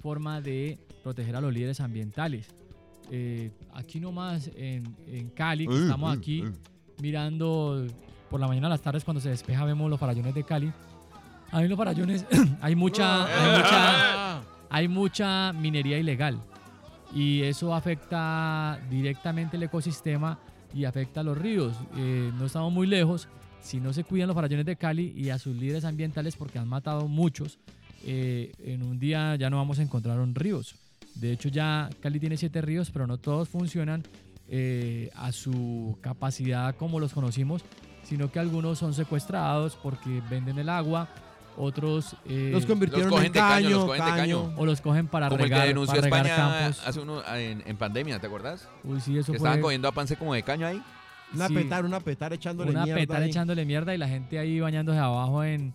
[0.00, 2.48] forma de proteger a los líderes ambientales.
[3.10, 6.44] Eh, aquí nomás en, en Cali, que estamos aquí
[7.00, 7.86] mirando
[8.30, 10.72] por la mañana a las tardes cuando se despeja vemos los farallones de Cali.
[11.52, 12.24] En los farallones
[12.60, 16.40] hay mucha, hay mucha, hay mucha minería ilegal
[17.14, 20.38] y eso afecta directamente el ecosistema
[20.74, 21.74] y afecta a los ríos.
[21.98, 23.28] Eh, no estamos muy lejos.
[23.60, 26.68] Si no se cuidan los farallones de Cali y a sus líderes ambientales, porque han
[26.68, 27.58] matado muchos,
[28.04, 30.74] eh, en un día ya no vamos a encontrar un ríos.
[31.16, 34.02] De hecho, ya Cali tiene siete ríos, pero no todos funcionan
[34.48, 37.62] eh, a su capacidad como los conocimos,
[38.04, 41.10] sino que algunos son secuestrados porque venden el agua,
[41.56, 44.42] otros eh, Los convirtieron Los cogen en de caño, caño, los cogen de caño.
[44.44, 44.54] caño.
[44.56, 46.86] o los cogen para Como el regar, que denunció para regar España campos.
[46.86, 48.68] hace uno en, en pandemia, ¿te acuerdas?
[48.84, 50.82] Uy, sí, eso Que fue estaban cogiendo a Pance como de caño ahí.
[51.34, 51.54] Una Sí.
[51.54, 53.30] petar, una petar echándole una mierda petar ahí.
[53.30, 55.72] echándole mierda y la gente ahí bañándose abajo en,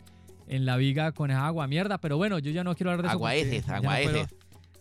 [0.47, 1.97] en la viga con esa agua mierda.
[1.97, 3.13] Pero bueno, yo ya no quiero hablar de eso.
[3.15, 4.35] Agua ya agua no heces.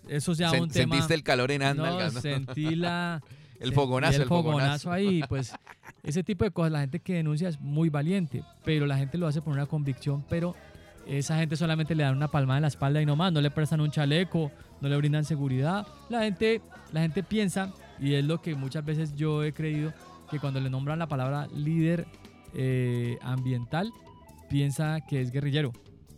[0.09, 0.95] Eso es ya Sen- un tema.
[0.95, 2.15] ¿Sentiste el calor en no, Andalgas?
[2.15, 2.21] ¿no?
[2.21, 3.23] sentí la...
[3.59, 4.91] El fogonazo, el el fogonazo.
[4.91, 5.23] fogonazo ahí.
[5.31, 5.55] Pues
[6.03, 9.27] ese tipo de cosas, la gente que denuncia es muy valiente, pero la gente lo
[9.27, 10.55] hace por una convicción, pero
[11.07, 13.51] esa gente solamente le dan una palmada en la espalda y no más, no le
[13.51, 15.87] prestan un chaleco, no le brindan seguridad.
[16.09, 16.61] La gente,
[16.93, 19.93] la gente piensa, y es lo que muchas veces yo he creído,
[20.31, 22.07] que cuando le nombran la palabra líder
[22.55, 23.93] eh, ambiental,
[24.49, 25.73] piensa que es guerrillero.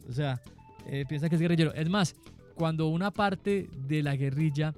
[0.09, 0.41] O sea,
[0.87, 1.75] eh, piensa que es guerrillero.
[1.75, 2.17] Es más,
[2.55, 4.75] cuando una parte de la guerrilla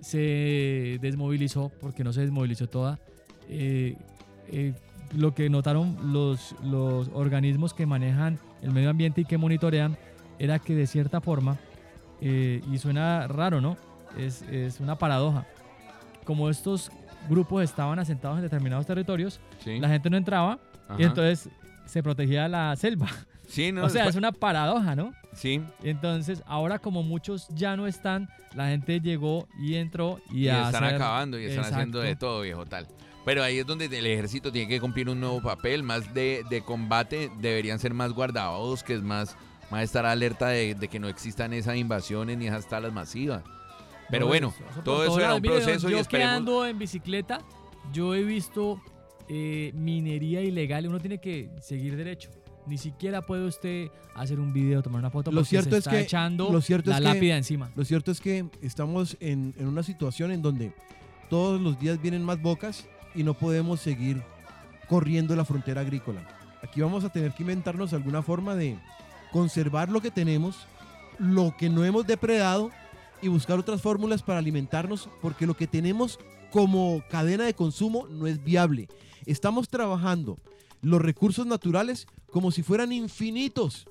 [0.00, 2.98] se desmovilizó, porque no se desmovilizó toda,
[3.48, 3.96] eh,
[5.14, 9.96] lo que notaron los, los organismos que manejan el medio ambiente y que monitorean
[10.38, 11.58] era que de cierta forma,
[12.20, 13.76] eh, y suena raro, ¿no?
[14.18, 15.46] Es, es una paradoja.
[16.24, 16.90] Como estos
[17.28, 19.78] grupos estaban asentados en determinados territorios, Sí.
[19.78, 20.58] la gente no entraba
[20.98, 21.48] y entonces
[21.86, 23.08] se protegía la selva.
[23.48, 25.12] Sí, no, o sea, después- es una paradoja, ¿no?
[25.32, 25.62] sí.
[25.82, 30.84] Entonces, ahora como muchos ya no están, la gente llegó y entró y, Y, están
[30.84, 32.86] hacer- acabando y están haciendo de todo, viejo, tal.
[33.24, 36.62] Pero ahí es donde el ejército tiene que cumplir un nuevo papel, más de, de
[36.62, 39.36] combate, deberían ser más guardados, que es más,
[39.70, 43.44] más estar alerta de, de que no existan esas invasiones ni esas talas masivas.
[44.10, 46.34] Pero No, bueno, eso- todo eso era un Mire, proceso y yo que esperemos...
[46.36, 47.40] ando en bicicleta,
[47.92, 48.80] yo he visto
[49.28, 50.86] eh, minería ilegal.
[50.88, 52.28] Uno tiene que seguir derecho.
[52.66, 55.78] Ni siquiera puede usted hacer un video, tomar una foto Lo porque cierto se es
[55.86, 57.70] está que- echando lo cierto la es que- lápida encima.
[57.76, 60.72] Lo cierto es que estamos en, en una situación en donde
[61.30, 64.22] todos los días vienen más bocas y no podemos seguir
[64.88, 66.26] corriendo la frontera agrícola.
[66.62, 68.78] Aquí vamos a tener que inventarnos alguna forma de
[69.32, 70.56] conservar lo que tenemos,
[71.18, 72.70] lo que no hemos depredado
[73.20, 76.18] y buscar otras fórmulas para alimentarnos porque lo que tenemos
[76.50, 78.88] como cadena de consumo no es viable.
[79.26, 80.38] Estamos trabajando
[80.82, 83.86] los recursos naturales como si fueran infinitos.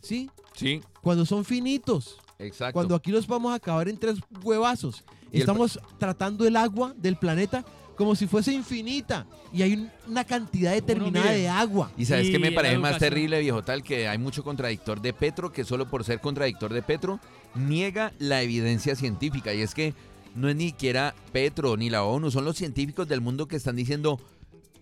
[0.00, 0.30] ¿Sí?
[0.54, 2.18] Sí, Cuando son finitos.
[2.38, 2.72] exacto.
[2.72, 5.04] Cuando aquí los vamos a acabar en tres huevazos.
[5.30, 7.64] El Estamos tratando el agua del planeta
[7.98, 9.26] como si fuese infinita.
[9.52, 11.90] Y hay un- una cantidad determinada de agua.
[11.98, 15.52] Y sabes que me parece más terrible, viejo tal, que hay mucho contradictor de Petro
[15.52, 17.18] que solo por ser contradictor de Petro
[17.54, 19.52] niega la evidencia científica.
[19.52, 19.92] Y es que
[20.34, 23.74] no es ni siquiera Petro ni la ONU, son los científicos del mundo que están
[23.76, 24.20] diciendo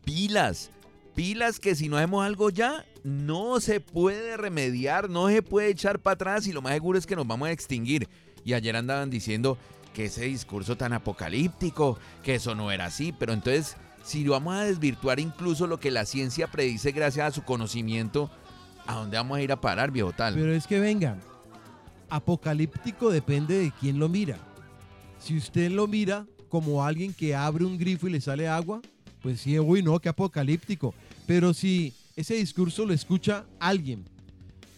[0.05, 0.71] pilas,
[1.15, 5.99] pilas que si no hacemos algo ya, no se puede remediar, no se puede echar
[6.01, 8.09] para atrás y lo más seguro es que nos vamos a extinguir.
[8.45, 9.57] Y ayer andaban diciendo
[9.97, 14.65] que ese discurso tan apocalíptico, que eso no era así, pero entonces si vamos a
[14.65, 18.31] desvirtuar incluso lo que la ciencia predice gracias a su conocimiento,
[18.87, 20.35] ¿a dónde vamos a ir a parar, viejo tal?
[20.35, 21.17] Pero es que venga,
[22.11, 24.37] apocalíptico depende de quién lo mira.
[25.19, 28.83] Si usted lo mira como alguien que abre un grifo y le sale agua,
[29.23, 30.93] pues sí, uy, no, qué apocalíptico.
[31.27, 34.05] Pero si ese discurso lo escucha alguien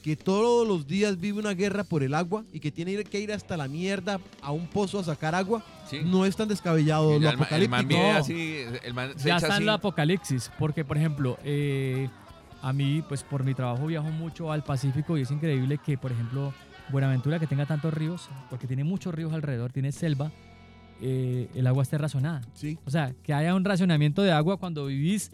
[0.09, 3.31] que todos los días vive una guerra por el agua y que tiene que ir
[3.31, 5.99] hasta la mierda a un pozo a sacar agua, Sí.
[6.03, 8.13] no es tan descabellado lo el, ma- el man No.
[8.13, 9.63] así, el man se ya echa está así.
[9.63, 12.09] en la apocalipsis, porque por ejemplo, eh,
[12.63, 16.11] a mí, pues por mi trabajo viajo mucho al Pacífico y es increíble que, por
[16.11, 16.55] ejemplo,
[16.91, 20.33] Buenaventura, que tenga tantos ríos, porque tiene muchos ríos alrededor, tiene selva,
[21.03, 22.41] eh, el agua esté razonada.
[22.55, 22.79] Sí.
[22.87, 25.33] O sea, que haya un racionamiento de agua cuando vivís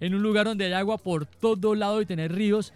[0.00, 2.74] en un lugar donde hay agua por todo lado y tener ríos,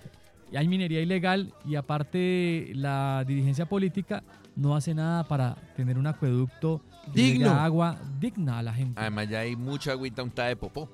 [0.57, 4.23] hay minería ilegal y aparte la dirigencia política
[4.57, 6.83] no hace nada para tener un acueducto
[7.15, 7.51] que Digno.
[7.51, 9.01] agua digna a la gente.
[9.01, 10.89] Además ya hay mucha agüita untada de popó.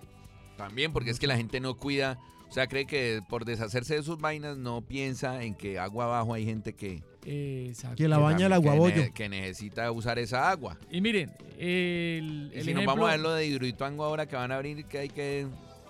[0.57, 4.03] También porque es que la gente no cuida, o sea, cree que por deshacerse de
[4.03, 7.97] sus vainas no piensa en que agua abajo hay gente que, Exacto.
[7.97, 8.97] Que la baña el que aguabollo.
[8.97, 10.79] ne- que necesita usar esa agua.
[10.91, 14.27] Y miren, el, Y el si ejemplo, nos vamos a ver lo de Hidroituango ahora
[14.27, 15.47] que van a abrir, que hay que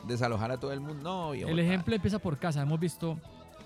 [0.09, 1.03] desalojar a todo el mundo.
[1.03, 2.63] No, el ejemplo empieza por casa.
[2.63, 3.21] Hemos visto,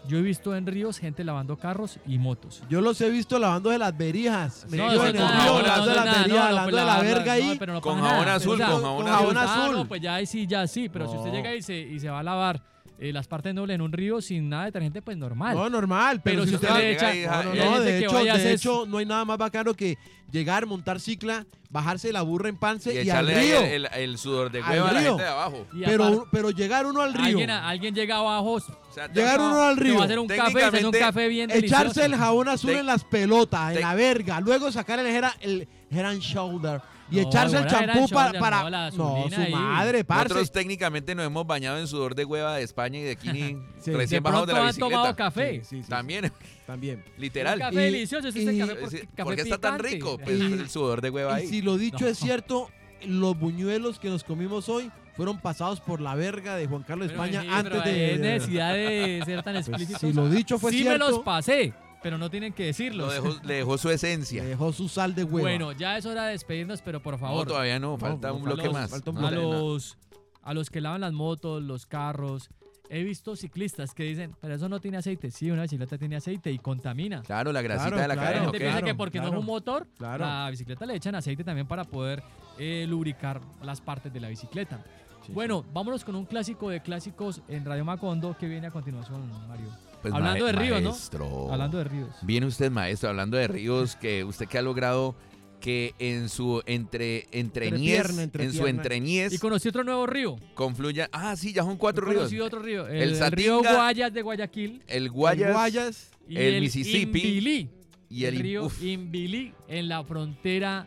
[0.08, 2.62] yo he visto en ríos gente lavando carros y motos.
[2.68, 4.64] Yo los he visto lavando de las berijas.
[4.68, 6.52] Sí, metido eso en el no, río, no, lavando no, de las nada, berijas, no,
[6.54, 7.60] lavando pues de la verga no, ahí.
[7.66, 9.62] no Con jabón azul, con jabón azul.
[9.62, 10.88] Ah, no, pues ya ahí sí, ya sí.
[10.88, 11.36] Pero si usted No.
[11.36, 12.62] llega y se, y se va a lavar
[13.02, 15.56] eh, las partes nobles en un río sin nada de detergente, pues normal.
[15.56, 16.20] No, normal.
[16.22, 18.52] Pero, pero si usted va- le echa, ahí, No, no, no, de hecho, de hacer-
[18.54, 19.96] hecho, no hay nada más bacano que
[20.30, 23.60] llegar, montar cicla, bajarse la burra en pance y y, al río.
[23.60, 25.66] el, el- el sudor de Al huevo a la gente de abajo.
[25.84, 28.60] pero, aparte, pero llegar uno al río, alguien, alguien llega abajo, O
[28.92, 31.48] sea, Llegar uno al río, va a hacer un café, se hace un café bien
[31.48, 31.82] delicioso.
[31.82, 36.04] echarse el jabón azul en las pelotas, en la verga, luego sacar el el head
[36.04, 36.80] and shoulder
[37.11, 38.90] y No, echarse el champú para...
[38.90, 39.53] no, su ahí.
[39.53, 40.25] madre, parce.
[40.25, 43.90] Nosotros técnicamente nos hemos bañado en sudor de hueva de España y de Kini Sí.
[43.90, 45.16] de recién bajados de pronto la han tomado bicicleta.
[45.31, 45.55] café.
[45.64, 46.33] Sí, sí, sí, También,
[46.66, 47.05] También.
[47.18, 47.55] literal.
[47.59, 49.59] Un café Y- delicioso, es y- el café, Es porque, decir, café ¿Por qué está
[49.59, 50.18] tan rico?
[50.18, 51.49] Pues Y- el sudor de hueva Y ahí.
[51.49, 52.07] si lo dicho No.
[52.09, 52.70] es cierto,
[53.07, 57.23] los buñuelos que nos comimos hoy fueron pasados por la verga de Juan Carlos Pero,
[57.25, 58.14] España sí, antes pero de...
[58.14, 60.01] Es necesidad de ser tan Pues, explícitos.
[60.01, 63.06] si lo dicho fue sí cierto, me los pasé, pero no tienen que decirlo.
[63.06, 64.44] Lo dejó, le dejó su le esencia.
[64.44, 65.40] dejó su sal de huevo.
[65.40, 68.42] Bueno, ya es hora de despedirnos, pero por No, favor, todavía no, falta no, un
[68.44, 68.90] bloque los- más.
[68.90, 69.46] falta un No, a bloque.
[69.46, 69.52] no.
[69.74, 69.98] los,
[70.42, 72.48] a los que lavan las motos, los carros,
[72.88, 75.30] he visto ciclistas que dicen, pero eso no tiene aceite.
[75.30, 77.22] Sí, una bicicleta tiene aceite y contamina.
[77.22, 78.44] Claro, la grasita Claro, de la claro, La cadena.
[78.46, 80.24] gente piensa claro, que porque no es un motor, Claro.
[80.24, 82.22] la bicicleta le echan aceite también para poder
[82.58, 84.82] eh, lubricar las partes de la bicicleta.
[85.24, 89.28] Sí, bueno, vámonos con un clásico de clásicos en Radio Macondo que viene a continuación,
[89.48, 89.68] Mario.
[90.02, 90.90] Pues, Hablando de ríos, ¿no?
[90.90, 91.52] maestro.
[91.52, 92.08] Hablando de ríos.
[92.22, 95.14] Viene usted, maestro, hablando de ríos, que usted que ha logrado
[95.60, 99.34] que en su entre entreñez, Entrepierna, en su entrepierna.
[99.34, 100.36] Y conocí otro nuevo río.
[100.54, 101.08] confluya.
[101.12, 102.20] Ah, sí, ya son cuatro ríos.
[102.20, 102.88] Conocí otro río.
[102.88, 104.82] El, El el río Guayas de Guayaquil.
[104.86, 107.68] El El Guayas, Guayas, Y el Mississippi Imbilí.
[108.08, 110.86] y el, río Imbilí en la frontera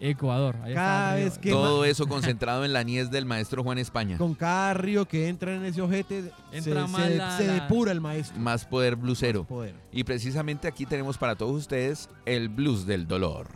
[0.00, 4.18] Ahí Cada vez que- todo eso concentrado en la niez del maestro Juan España.
[4.18, 7.52] con cada río que entra en ese ojete, Entra se, más se- la- se la-
[7.54, 8.38] depura el maestro.
[8.40, 9.44] Más poder blusero.
[9.44, 9.74] Poder.
[9.92, 13.46] Y precisamente aquí tenemos para todos ustedes el blues del dolor.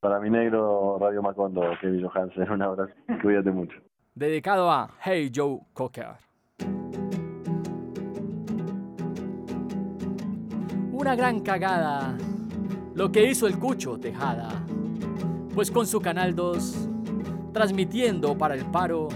[0.00, 2.92] Para mi negro Radio Macondo, Kevin Johansen, un abrazo.
[3.22, 3.76] Cuídate mucho.
[4.14, 6.14] Dedicado a Hey Joe Cocker.
[10.92, 12.16] Una gran cagada,
[12.94, 14.63] lo que hizo el Cucho Tejada,
[15.54, 16.74] pues con su Canal 2,
[17.52, 19.08] transmitiendo para el paro,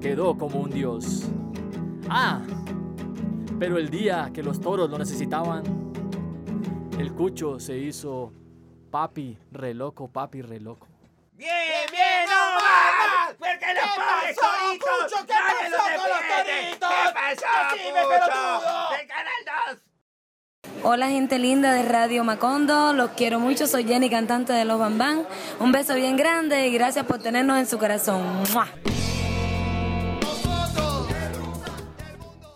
[0.00, 1.24] quedó como un dios.
[2.10, 2.42] Ah,
[3.58, 5.62] pero el día que los toros lo necesitaban,
[6.98, 8.30] el Cucho se hizo
[8.90, 10.86] papi re loco, papi re loco.
[11.32, 16.78] Bien, bien, no más, porque los pobres toritos nadie los defiende.
[16.78, 17.46] ¿Qué pasó,
[17.94, 18.20] Canal
[18.90, 18.97] 2.
[20.84, 25.26] Hola gente linda de Radio Macondo, los quiero mucho, soy Jenny, cantante de Los Bambán.
[25.58, 28.22] Un beso bien grande y gracias por tenernos en su corazón.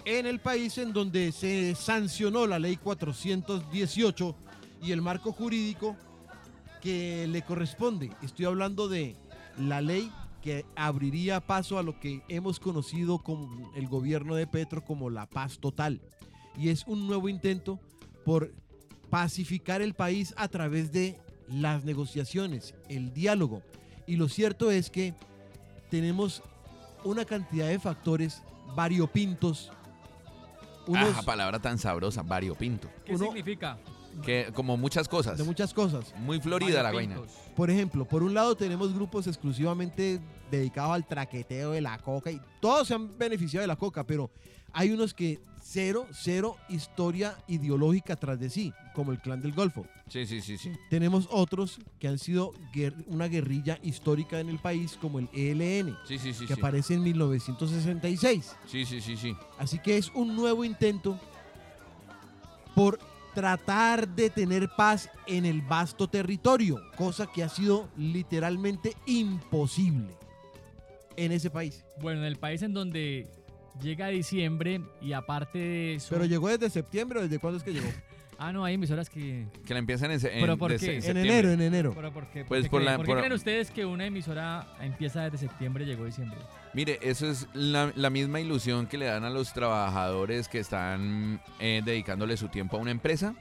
[0.04, 4.36] En el país en donde se sancionó la ley 418
[4.82, 5.96] y el marco jurídico
[6.80, 8.12] que le corresponde.
[8.22, 9.16] Estoy hablando de
[9.58, 10.12] la ley
[10.42, 15.26] que abriría paso a lo que hemos conocido como el gobierno de Petro como la
[15.26, 16.00] paz total.
[16.56, 17.80] Y es un nuevo intento
[18.24, 18.52] por
[19.10, 21.18] pacificar el país a través de
[21.48, 23.62] las negociaciones, el diálogo.
[24.06, 25.14] Y lo cierto es que
[25.90, 26.42] tenemos
[27.04, 28.42] una cantidad de factores
[28.74, 29.70] variopintos.
[30.86, 32.88] Unos, Ah, palabra tan sabrosa, variopinto.
[33.04, 33.78] ¿Qué Uno- significa?
[34.24, 35.38] Que, como muchas cosas.
[35.38, 36.14] de muchas cosas.
[36.18, 37.16] Muy florida la vaina.
[37.56, 42.40] Por ejemplo, por un lado tenemos grupos exclusivamente dedicados al traqueteo de la coca y
[42.60, 44.30] todos se han beneficiado de la coca, pero
[44.72, 49.86] hay unos que cero, cero historia ideológica tras de sí, como el clan del Golfo.
[50.08, 50.72] Sí, sí, sí, sí.
[50.90, 55.96] Tenemos otros que han sido guer- una guerrilla histórica en el país, como el ELN,
[56.06, 56.46] Sí, sí, sí.
[56.46, 56.60] que sí.
[56.60, 58.56] aparece en 1966.
[58.66, 59.36] Sí, sí, sí, sí.
[59.58, 61.18] Así que es un nuevo intento
[62.74, 62.98] por
[63.34, 70.14] tratar de tener paz en el vasto territorio, cosa que ha sido literalmente imposible
[71.16, 71.84] en ese país.
[72.00, 73.28] Bueno, en el país en donde
[73.82, 76.08] llega diciembre y aparte de eso...
[76.10, 77.88] Pero llegó desde septiembre, ¿o ¿desde cuándo es que llegó?
[78.38, 79.46] Ah, no, hay emisoras que...
[79.64, 81.00] Que la empiezan en, se- en- ¿Pero por de qué?
[81.00, 81.92] se- En enero, en enero.
[81.94, 84.74] ¿Pero por qué, Pues qué por la- ¿Por qué por- creen ustedes que una emisora
[84.80, 86.38] empieza desde septiembre y llegó diciembre?
[86.74, 91.40] Mire, eso es la, la misma ilusión que le dan a los trabajadores que están
[91.60, 93.34] eh, dedicándole su tiempo a una empresa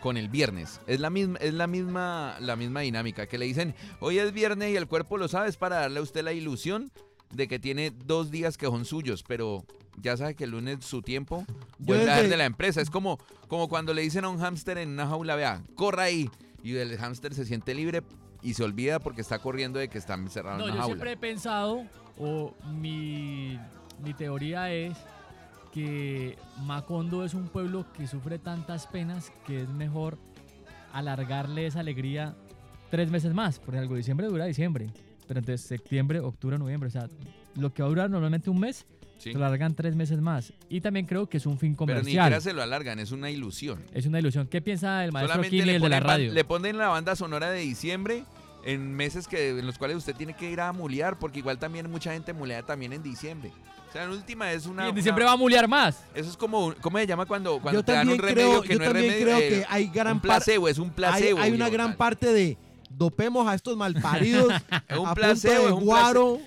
[0.00, 0.80] con el viernes.
[0.86, 4.70] Es la misma, es la misma, la misma dinámica que le dicen, hoy es viernes
[4.72, 6.90] y el cuerpo lo sabe, es para darle a usted la ilusión
[7.30, 9.64] de que tiene dos días que son suyos, pero
[10.00, 11.44] ya sabe que el lunes su tiempo
[11.78, 12.80] vuelve a de la empresa.
[12.80, 13.18] Es como,
[13.48, 16.30] como cuando le dicen a un hámster en una jaula, vea, corra ahí.
[16.62, 18.02] Y el hámster se siente libre
[18.40, 20.94] y se olvida porque está corriendo de que está encerrado No, en yo una jaula.
[20.94, 21.84] siempre he pensado,
[22.18, 23.58] o mi,
[24.02, 24.96] mi teoría es
[25.72, 30.18] que Macondo es un pueblo que sufre tantas penas que es mejor
[30.92, 32.34] alargarle esa alegría
[32.90, 34.90] tres meses más, porque algo diciembre dura diciembre,
[35.26, 37.08] pero entonces septiembre, octubre, noviembre, o sea,
[37.56, 38.86] lo que va a durar normalmente un mes,
[39.18, 39.32] Sí.
[39.32, 40.52] se lo alargan tres meses más.
[40.68, 42.24] Y también creo que es un fin Pero ni comercial.
[42.26, 43.82] siquiera se lo alargan, es una ilusión.
[43.92, 44.46] Es una ilusión.
[44.46, 46.32] ¿Qué piensa el maestro Solamente le el de la radio?
[46.32, 48.22] le ponen la banda sonora de diciembre
[48.64, 51.90] en meses que en los cuales usted tiene que ir a mulear, porque igual también
[51.90, 53.52] mucha gente mulea también en diciembre.
[53.88, 54.82] O sea, en última es una...
[54.82, 56.04] Y en una- diciembre va a mulear más.
[56.14, 58.68] Eso es como, ¿cómo se llama cuando, cuando Yo te dan un remedio creo, que
[58.74, 59.26] yo no es también remedio?
[59.26, 61.40] creo eh, que hay gran un placebo, es un placebo.
[61.40, 61.96] hay una gran tal.
[61.96, 62.58] parte de
[62.90, 64.52] dopemos a estos malparidos
[64.88, 66.38] Es un a placebo, de un guaro,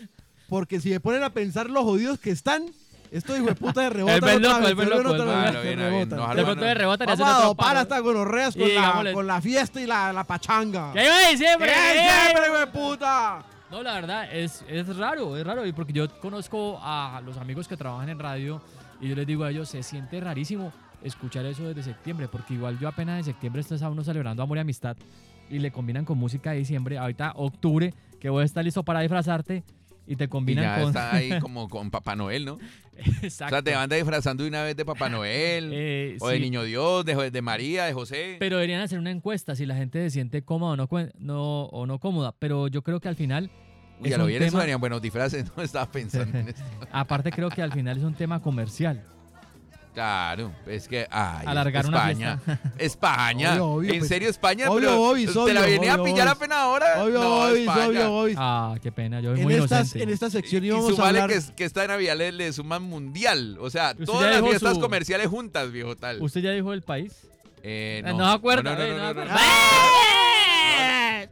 [0.50, 2.66] porque si me ponen a pensar los jodidos que están,
[3.12, 6.44] estos hijos de puta de rebotan Él ve otra loco, se ven loco, De no-
[6.46, 7.80] pronto de rebota le hacen Vamos a otro dopar palo.
[7.82, 10.94] hasta gonorreas con, la, con la fiesta y la, la pachanga.
[10.96, 11.70] ¡Ya iba diciembre!
[11.70, 12.10] ¡Eh, ¡Eh!
[12.26, 13.46] siempre, hijo de puta!
[13.70, 15.66] No, la verdad, es, es raro, es raro.
[15.66, 18.62] Y porque yo conozco a los amigos que trabajan en radio
[19.00, 22.78] y yo les digo a ellos, se siente rarísimo escuchar eso desde septiembre, porque igual
[22.80, 24.96] yo apenas en septiembre estás a uno celebrando amor y amistad
[25.50, 26.98] y le combinan con música de diciembre.
[26.98, 29.64] Ahorita octubre, que voy a estar listo para disfrazarte
[30.12, 30.88] y te Y combinan ya con...
[30.90, 32.58] está ahí como con Papá Noel, ¿no?
[33.22, 33.56] Exacto.
[33.56, 36.40] O sea, te van disfrazando de una vez de Papá Noel, Eh, o de.
[36.42, 38.36] Niño Dios, de, de María, de José.
[38.40, 40.90] Pero deberían hacer una encuesta si la gente se siente cómoda o no,
[41.20, 42.36] no, o no cómoda.
[42.38, 43.50] Pero yo creo que al final...
[44.02, 46.62] Uy, es a lo eso tema- buenos disfraces, no estaba pensando en esto.
[46.92, 49.04] Aparte creo que al final es un tema comercial.
[49.94, 51.06] Claro, es que.
[51.12, 52.40] Ay, Alargar una España.
[52.78, 53.52] España.
[53.56, 54.08] Obvio, obvio, ¿En pues.
[54.08, 54.70] serio España?
[54.70, 57.04] Obvio, Pero obis, ¿Te la obvio, venía a obvio, pillar apenas ahora?
[57.04, 57.42] Obvio, no,
[57.88, 58.36] obvio, obis.
[58.40, 60.04] Ah, qué pena, yo soy En, muy estas, inocente.
[60.04, 61.30] en esta sección Y íbamos a hablar...
[61.30, 63.58] que, que esta Navidad le, le suman mundial.
[63.60, 66.22] O sea, todas las fiestas su- comerciales juntas, viejo tal.
[66.22, 67.12] ¿Usted ya dijo el país?
[67.64, 69.36] Eh, Eh, no No, no, no, no no, se no, acuerda.
[69.36, 69.42] no.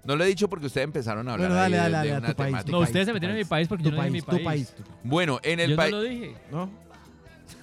[0.03, 2.15] No lo he dicho porque ustedes empezaron a hablar Bueno, dale, dale, de- dale, de
[2.15, 2.55] a una tu país.
[2.65, 3.49] No, país, ustedes se metieron en mi país.
[3.49, 4.71] país porque Tu yo no dije mi país, país.
[4.71, 4.85] país.
[5.03, 5.91] Bueno, en el Yo no país.
[5.91, 6.35] lo dije.
[6.51, 6.69] ¿No?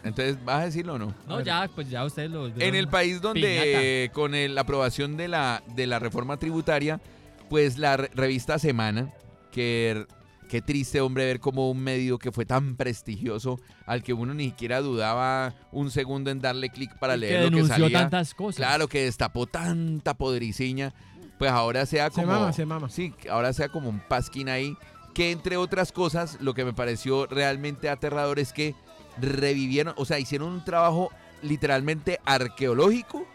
[0.05, 1.15] Entonces, ¿vas a decirlo o no?
[1.27, 2.47] No, ya, pues ya ustedes lo...
[2.49, 7.01] En el país donde con el- la aprobación de la, de la reforma tributaria,
[7.49, 9.13] pues la re- revista Semana,
[9.53, 10.07] que
[10.49, 14.45] qué triste hombre ver como un medio que fue tan prestigioso al que uno ni
[14.47, 17.99] siquiera dudaba un segundo en darle clic para Y que leer lo que denunció salía.
[17.99, 18.57] tantas cosas.
[18.59, 20.93] Claro, que destapó tanta podriciña,
[21.39, 22.89] pues ahora sea Se como mama, se mama.
[22.89, 24.77] Sí, que ahora sea como un pasquín ahí,
[25.15, 28.75] que entre otras cosas, lo que me pareció realmente aterrador es que
[29.21, 31.11] revivieron, o sea, hicieron un trabajo
[31.43, 33.27] literalmente arqueológico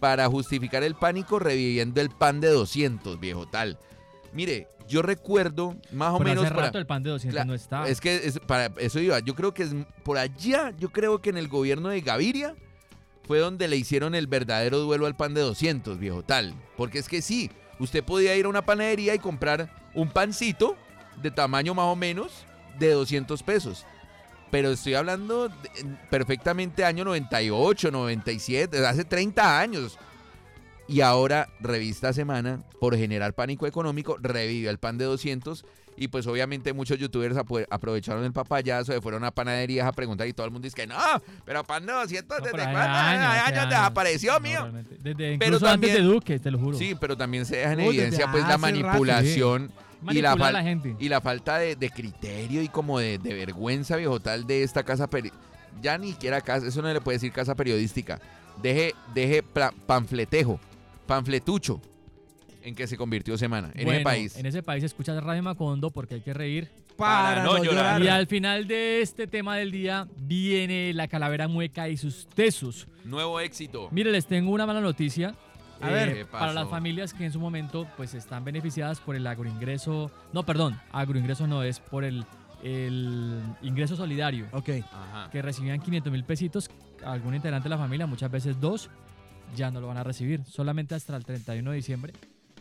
[0.00, 3.78] para justificar el pánico reviviendo el pan de 200, viejo tal.
[4.32, 7.46] Mire, yo recuerdo más o Pero menos hace para- rato el pan de 200 Cla-
[7.46, 7.88] no está.
[7.88, 9.18] es que es- para eso iba.
[9.20, 12.54] Yo creo que es por allá, yo creo que en el gobierno de Gaviria
[13.26, 16.54] fue donde le hicieron el verdadero duelo al pan de 200, viejo tal.
[16.76, 20.76] Porque es que sí, usted podía ir a una panadería y comprar un pancito
[21.20, 22.46] de tamaño más o menos
[22.78, 23.84] de 200 pesos.
[24.50, 25.50] Pero estoy hablando
[26.10, 29.98] perfectamente año 98, 97, hace 30 años.
[30.86, 35.64] Y ahora, Revista Semana, por generar pánico económico, revive el pan de 200.
[36.00, 37.36] Y pues obviamente muchos youtubers
[37.70, 40.86] aprovecharon el papayazo, se fueron a panaderías a preguntar y todo el mundo dice que
[40.86, 40.94] no,
[41.44, 42.78] pero pan de 200, No, ¿desde cuándo?
[42.78, 44.60] años, desapareció, No, mío.
[44.60, 44.96] realmente.
[45.00, 46.78] Desde, Pero antes de también- Duque, te lo juro.
[46.78, 49.72] Sí, pero también se deja en Uy, evidencia pues la rato, manipulación
[50.10, 50.96] y la, Manipular a fal- la gente.
[50.98, 54.82] y la falta de, de criterio y como de, de vergüenza viejo tal de esta
[54.84, 55.32] casa peri-
[55.82, 58.20] ya ni siquiera casa, eso no le puede decir casa periodística.
[58.62, 59.42] Deje, deje
[59.86, 60.58] panfletejo.
[61.06, 61.80] panfletucho
[62.62, 64.36] en que se convirtió semana en ese país.
[64.36, 66.68] En ese país escuchas Radio Macondo porque hay que reír.
[66.96, 68.02] Para no llorar.
[68.02, 72.88] Y al final de este tema del día viene la calavera mueca y sus tesos.
[73.04, 73.88] Nuevo éxito.
[73.92, 75.36] Mire, les tengo una mala noticia.
[75.80, 76.14] A eh, ver.
[76.14, 80.10] ¿Qué para las familias que en su momento pues están beneficiadas por el agroingreso.
[80.32, 82.24] No, perdón, agroingreso no es por el,
[82.62, 84.46] el ingreso solidario.
[84.52, 84.70] Ok.
[84.92, 85.30] Ajá.
[85.30, 86.70] Que recibían 500 mil pesitos.
[87.04, 88.90] Algún integrante de la familia, muchas veces dos,
[89.54, 90.44] ya no lo van a recibir.
[90.44, 92.12] Solamente hasta el 31 de diciembre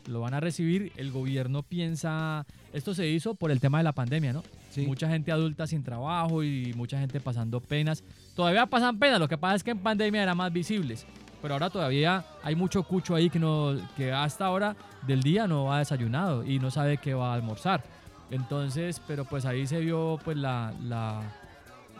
[0.07, 0.91] lo van a recibir.
[0.95, 2.45] El gobierno piensa.
[2.73, 4.43] Esto se hizo por el tema de la pandemia, ¿no?
[4.85, 8.03] Mucha gente adulta sin trabajo y mucha gente pasando penas.
[8.35, 11.05] Todavía pasan penas, lo que pasa es que en pandemia eran más visibles.
[11.41, 14.75] Pero ahora todavía hay mucho cucho ahí que, no, que hasta ahora
[15.05, 17.83] del día no ha desayunado y no sabe qué va a almorzar.
[18.31, 21.21] Entonces, pero pues ahí se vio pues la, la,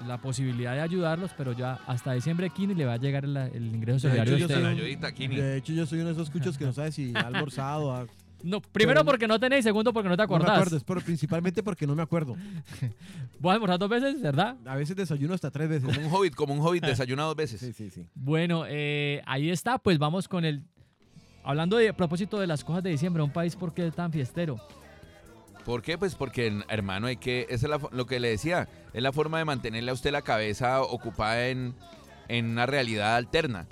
[0.08, 3.68] la posibilidad de ayudarlos, pero ya hasta diciembre 15 le va a llegar el, el
[3.76, 4.38] ingreso De hecho, solidario.
[4.38, 7.14] yo soy un- de hecho, yo soy uno de esos cuchos que no sabe si
[7.16, 7.94] ha almorzado.
[7.96, 8.06] ha-
[8.44, 10.56] No, primero Pero- porque no tenéis, segundo porque no te No me acordás.
[10.58, 12.36] acuerdo, es por- principalmente porque no me acuerdo.
[13.40, 14.56] ¿Vos has almorzado dos veces, verdad?
[14.66, 15.94] A veces desayuno hasta tres veces.
[15.96, 17.60] Como un hobbit, como un hobbit desayuna dos veces.
[17.60, 18.06] Sí, sí, sí.
[18.16, 20.64] Bueno, eh, ahí está, pues vamos con el...
[21.44, 24.12] Hablando de a propósito de las cosas de diciembre, un país por qué es tan
[24.12, 24.60] fiestero.
[25.66, 25.98] ¿Por qué?
[25.98, 27.42] Pues porque, hermano, hay que.
[27.50, 28.70] Esa es la lo que le decía.
[28.94, 31.74] Es la forma de mantenerle a usted la cabeza ocupada en,
[32.30, 33.66] en una realidad alterna.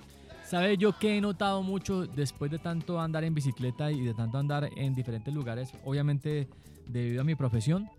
[0.46, 4.38] ¿Sabe yo que he notado mucho después de tanto andar en bicicleta y de tanto
[4.38, 5.74] andar en diferentes lugares?
[5.84, 6.48] Obviamente
[6.88, 7.89] debido a mi profesión,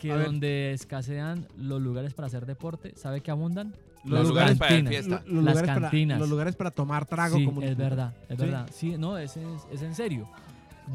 [0.00, 0.26] que A ver.
[0.26, 3.74] donde escasean los lugares para hacer deporte, ¿sabe que abundan?
[4.04, 4.90] Los Las lugares para cantinas.
[4.90, 5.22] fiesta.
[5.26, 6.18] Los Las lugares para- cantinas.
[6.18, 8.42] los lugares para tomar trago Sí, como- es verdad, es Sí.
[8.44, 8.70] verdad.
[8.72, 10.28] Sí, no, es, es, es en serio.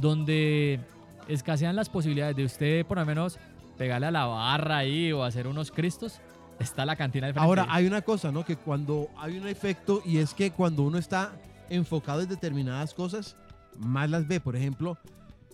[0.02, 0.80] Donde
[1.28, 3.38] escasean las posibilidades de usted, por lo menos,
[3.78, 6.20] pegarle a la barra ahí o hacer unos cristos,
[6.60, 7.46] está la cantina de frente.
[7.46, 8.46] Ahora, hay una cosa, ¿no?
[8.46, 11.34] Que cuando hay un efecto y es que cuando uno está
[11.70, 13.36] enfocado en determinadas cosas,
[13.78, 14.40] más las ve.
[14.40, 14.98] Por ejemplo,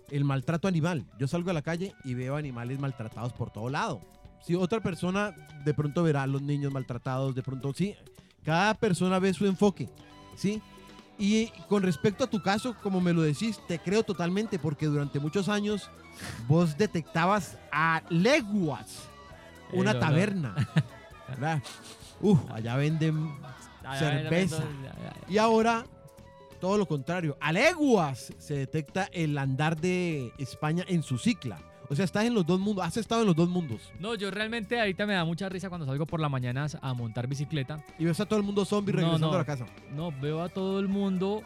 [0.10, 1.06] el maltrato animal.
[1.20, 4.01] Yo salgo a la calle y veo animales maltratados por todo lado.
[4.41, 5.34] Si otra persona
[5.64, 7.95] de pronto verá a los niños maltratados, de pronto sí.
[8.43, 9.89] Cada persona ve su enfoque,
[10.36, 10.62] ¿sí?
[11.18, 15.20] Y con respecto a tu caso, como me lo decís, te creo totalmente porque durante
[15.20, 15.89] muchos años
[16.47, 19.08] vos detectabas a leguas
[19.74, 20.56] una taberna.
[22.54, 23.32] allá venden
[23.84, 24.64] Allá cerveza.
[25.28, 25.86] Y ahora,
[26.60, 27.38] todo lo contrario.
[27.40, 31.60] A leguas se detecta el andar de España en su cicla.
[31.90, 32.86] O sea, estás en los dos mundos.
[32.86, 33.92] Has estado en los dos mundos.
[34.00, 37.28] No, yo realmente ahorita me da mucha risa cuando salgo por la mañana a montar
[37.28, 37.84] bicicleta.
[38.00, 39.66] Y ves a todo el mundo zombie regresando no, a la casa.
[39.94, 41.44] No, veo a todo el mundo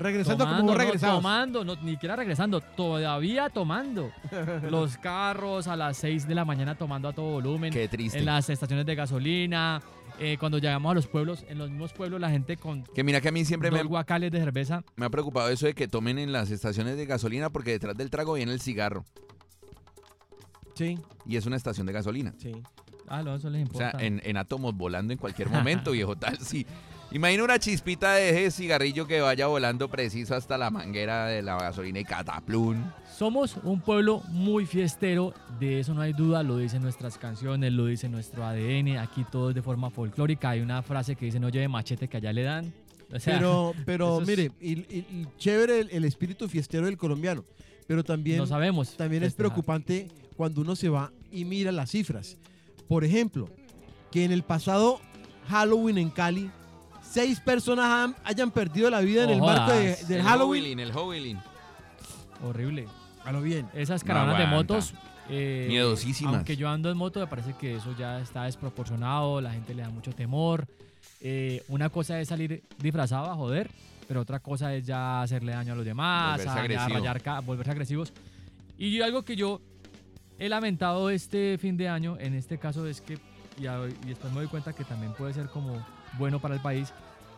[0.00, 1.16] Regresando como tomando, vos no, regresabas.
[1.16, 4.10] tomando, no, ni siquiera regresando, todavía tomando.
[4.70, 7.72] Los carros a las 6 de la mañana tomando a todo volumen.
[7.72, 8.18] Qué triste.
[8.18, 9.80] En las estaciones de gasolina.
[10.18, 13.20] eh, cuando llegamos a los pueblos, en los mismos pueblos la gente con Que mira
[13.20, 14.82] que a mí siempre me, dos guacales de cerveza.
[14.96, 18.10] me ha preocupado eso de que tomen en las estaciones de gasolina porque detrás del
[18.10, 19.04] trago viene el cigarro.
[20.74, 20.98] Sí.
[21.26, 22.34] Y es una estación de gasolina.
[22.38, 22.52] Sí.
[23.08, 23.90] Ah, no, eso les O importa.
[23.92, 26.66] sea, en, en átomos volando en cualquier momento, viejo, tal, sí.
[27.12, 31.58] Imagina una chispita de ese cigarrillo que vaya volando preciso hasta la manguera de la
[31.58, 32.84] gasolina y cataplún.
[33.18, 37.86] Somos un pueblo muy fiestero, de eso no hay duda, lo dicen nuestras canciones, lo
[37.86, 41.48] dice nuestro ADN, aquí todo es de forma folclórica, hay una frase que dice no
[41.48, 42.72] lleve machete que allá le dan.
[43.12, 46.96] O sea, Pero, pero es- mire, y, y- y chévere el, el espíritu fiestero del
[46.96, 47.44] colombiano.
[47.88, 49.50] Pero también, No sabemos también es festejar.
[49.52, 50.06] preocupante
[50.36, 52.38] cuando uno se va y mira las cifras.
[52.86, 53.48] Por ejemplo,
[54.12, 55.00] que en el pasado
[55.48, 56.52] Halloween en Cali,
[57.10, 60.62] seis personas han- hayan perdido la vida en el marco de- del el Halloween.
[60.64, 61.36] Howling, el Howling.
[62.42, 62.86] horrible.
[63.24, 63.68] A lo bien.
[63.74, 64.94] Esas No caravanas de motos.
[65.28, 66.34] eh, Miedosísimas.
[66.36, 69.82] Aunque yo ando en moto, me parece que eso ya está desproporcionado, la gente le
[69.82, 70.66] da mucho temor.
[71.20, 73.70] Eh, una cosa es salir disfrazado a joder,
[74.08, 76.98] pero otra cosa es ya hacerle daño a los demás, Volverse a agresivo.
[76.98, 78.12] rayar volverse agresivos.
[78.78, 79.60] Y yo- algo que yo
[80.38, 83.18] he lamentado este fin de año, en este caso es que,
[83.60, 85.84] y, a- y después me doy cuenta que también puede ser como
[86.18, 86.92] bueno para el país,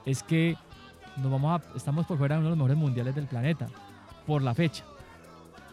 [0.06, 0.56] es que
[1.18, 3.68] nos vamos a, estamos por fuera de uno de los mejores mundiales del planeta,
[4.26, 4.84] por la fecha.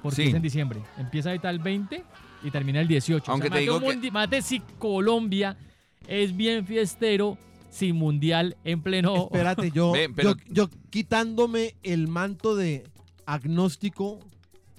[0.02, 0.24] Porque Sí.
[0.30, 0.82] es en diciembre.
[0.98, 2.04] Empieza ahorita el 20
[2.44, 3.32] y termina el 18.
[3.32, 5.58] Aunque O sea, te digo que- imagínate si Colombia
[6.08, 7.38] es bien fiestero
[7.70, 9.26] sin mundial en pleno...
[9.26, 12.84] Espérate, yo, pero- yo, yo quitándome el manto de
[13.26, 14.20] agnóstico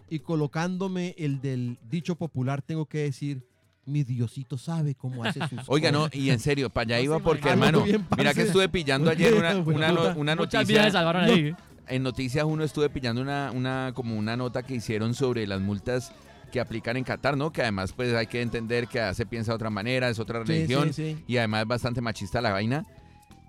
[0.09, 3.47] y colocándome el del dicho popular, tengo que decir,
[3.87, 7.19] mi Diosito sabe cómo hace sus Oiga, no, y en serio, para allá No iba
[7.21, 7.85] porque, hermano,
[8.17, 10.91] mira que estuve pillando ayer una, una, no- una Muchas vidas noticia.
[10.93, 11.55] salvaron ahí.
[11.89, 16.13] En Noticias uno estuve pillando una, una, como una nota que hicieron sobre las multas
[16.53, 17.53] que aplican en Qatar, ¿no?
[17.53, 20.41] Que además, pues hay que entender que allá se piensa de otra manera, es otra
[20.45, 21.25] Sí, religión sí, sí.
[21.27, 22.87] y además es bastante machista la vaina.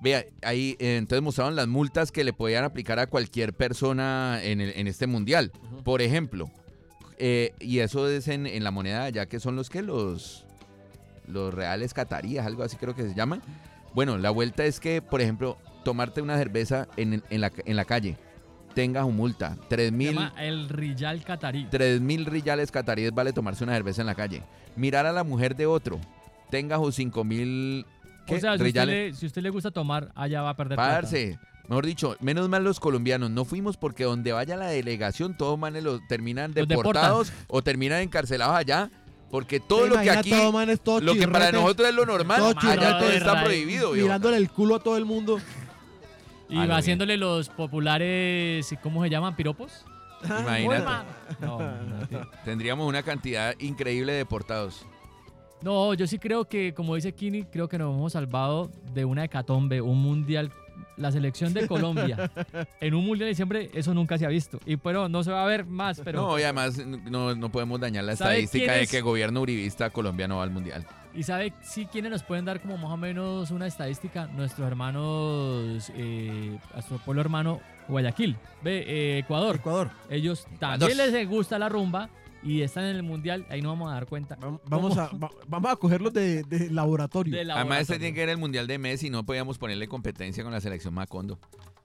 [0.02, 4.60] Vea, ahí eh, entonces mostraron las multas que le podían aplicar a cualquier persona en,
[4.62, 5.52] el- en este mundial.
[5.84, 6.50] Por ejemplo,
[7.24, 10.46] eh, y eso es en, en la moneda ya que son los que los
[11.28, 13.42] los reales cataríes, algo así creo que se llaman.
[13.94, 17.86] Bueno, la vuelta es que, por ejemplo, tomarte una cerveza en, en la, en la
[17.86, 18.18] calle
[18.74, 19.58] tenga su multa.
[19.70, 21.68] 3 Se mil llama el Riyal Qatarí.
[21.70, 24.44] 3 mil riyales cataríes vale tomarse una cerveza en la calle.
[24.76, 26.00] Mirar a la mujer de otro,
[26.50, 27.86] tenga sus 5 mil
[28.28, 31.08] O sea, si usted, le, si usted le gusta tomar, allá va a perder plata.
[31.68, 35.84] Mejor dicho, menos mal los colombianos no fuimos porque donde vaya la delegación todos manes
[35.84, 38.92] los terminan Los deportados o terminan encarcelados allá
[39.32, 42.06] porque todo lo que aquí todo, man, es todo lo que para nosotros es lo
[42.06, 43.92] normal, todo allá todo está Israel, prohibido.
[43.94, 44.08] viejo.
[44.08, 45.40] Mirándole el culo a todo el mundo.
[46.50, 46.78] Y lo va bien.
[46.78, 49.38] haciéndole los populares, ¿cómo se llaman?
[49.38, 49.86] ¿Piropos?
[50.26, 50.86] Imagínate.
[51.40, 51.60] No.
[52.44, 54.86] Tendríamos una cantidad increíble de deportados.
[55.62, 59.24] No, yo sí creo que, como dice Kini, creo que nos hemos salvado de una
[59.24, 60.52] hecatombe, un mundial.
[61.02, 62.32] La selección de Colombia
[62.80, 64.60] en un mundial de diciembre, eso nunca se ha visto.
[64.66, 66.22] Y pero no se va a ver más, pero.
[66.22, 70.28] No, y además no, no podemos dañar la ¿Sabe estadística de que gobierno uribista Colombia
[70.28, 70.86] no va al mundial.
[71.14, 74.28] ¿Y sabe sí quiénes nos pueden dar como más o menos una estadística?
[74.28, 79.58] Nuestros hermanos, eh, nuestro pueblo hermano Guayaquil, ve, eh, Ecuador.
[79.58, 79.90] Ecuador.
[80.10, 82.10] Ellos también les gusta la rumba
[82.44, 84.38] y están en el mundial, ahí nos vamos a dar cuenta.
[84.66, 87.34] Vamos a, va- vamos a cogerlos de, de laboratorio.
[87.36, 90.52] De Además, este tiene que ver el mundial de Messi, no podíamos ponerle competencia con
[90.52, 91.40] la selección Macondo.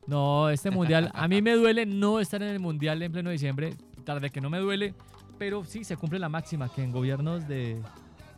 [0.07, 3.75] No, este mundial, a mí me duele no estar en el mundial en pleno diciembre,
[4.05, 4.95] tarde que no me duele,
[5.37, 7.83] pero sí se cumple la máxima que en gobiernos de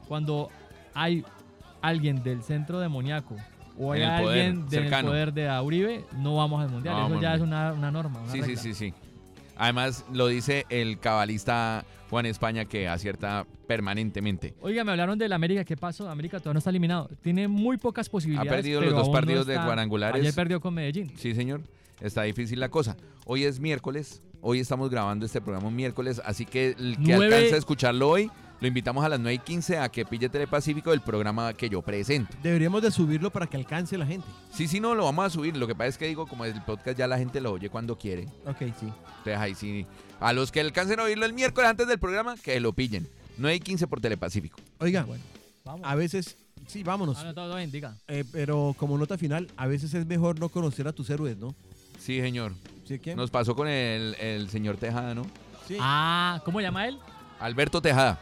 [0.08, 0.48] cuando
[0.94, 1.24] hay
[1.82, 3.36] alguien del centro demoníaco
[3.78, 5.08] o hay poder, alguien del cercano.
[5.08, 6.96] poder de Uribe, no vamos al mundial.
[6.96, 8.18] No Eso ya es una, una norma.
[8.22, 8.94] una Sí, sí, sí, sí.
[9.58, 14.54] Además, lo dice el cabalista Juan España que acierta permanentemente.
[14.60, 15.64] Oiga, me hablaron del América.
[15.64, 16.08] ¿Qué pasó?
[16.08, 17.10] América todavía no está eliminado.
[17.22, 18.50] Tiene muy pocas posibilidades.
[18.50, 20.20] perdido los dos aún no partidos de cuadrangulares.
[20.20, 21.12] Ayer perdió con Medellín.
[21.16, 21.60] Sí, señor.
[22.00, 22.96] Está difícil la cosa.
[23.26, 24.22] Hoy es miércoles.
[24.40, 26.22] Hoy estamos grabando este programa miércoles.
[26.24, 28.30] Así que el que Nueve- alcance a escucharlo hoy,
[28.60, 31.80] lo invitamos a las 9 y 15 a que pille Telepacífico el programa que yo
[31.82, 32.34] presento.
[32.42, 34.26] Deberíamos de subirlo para que alcance la gente.
[34.52, 35.56] Sí, sí, no, lo vamos a subir.
[35.56, 37.96] Lo que pasa es que digo, como el podcast ya la gente lo oye cuando
[37.96, 38.24] quiere.
[38.46, 38.86] Ok, sí.
[39.18, 39.86] Entonces ahí sí.
[40.20, 43.08] A los que alcancen a oírlo el miércoles antes del programa, que lo pillen.
[43.36, 44.58] 9 y 15 por Telepacífico.
[44.80, 45.06] Oiga,
[45.64, 45.86] Vamos.
[45.86, 46.36] a veces,
[46.66, 47.18] sí, vámonos.
[47.18, 47.96] Ah, no, todo bien, diga.
[48.08, 51.54] Eh, pero como nota final, a veces es mejor no conocer a tus héroes, ¿no?
[52.00, 52.54] Sí, señor.
[52.86, 53.00] ¿Sí?
[53.14, 55.26] Nos pasó con el, el señor Tejada, ¿no?
[55.68, 55.76] Sí.
[55.78, 56.98] Ah, ¿cómo llama él?
[57.38, 58.18] Alberto Tejada.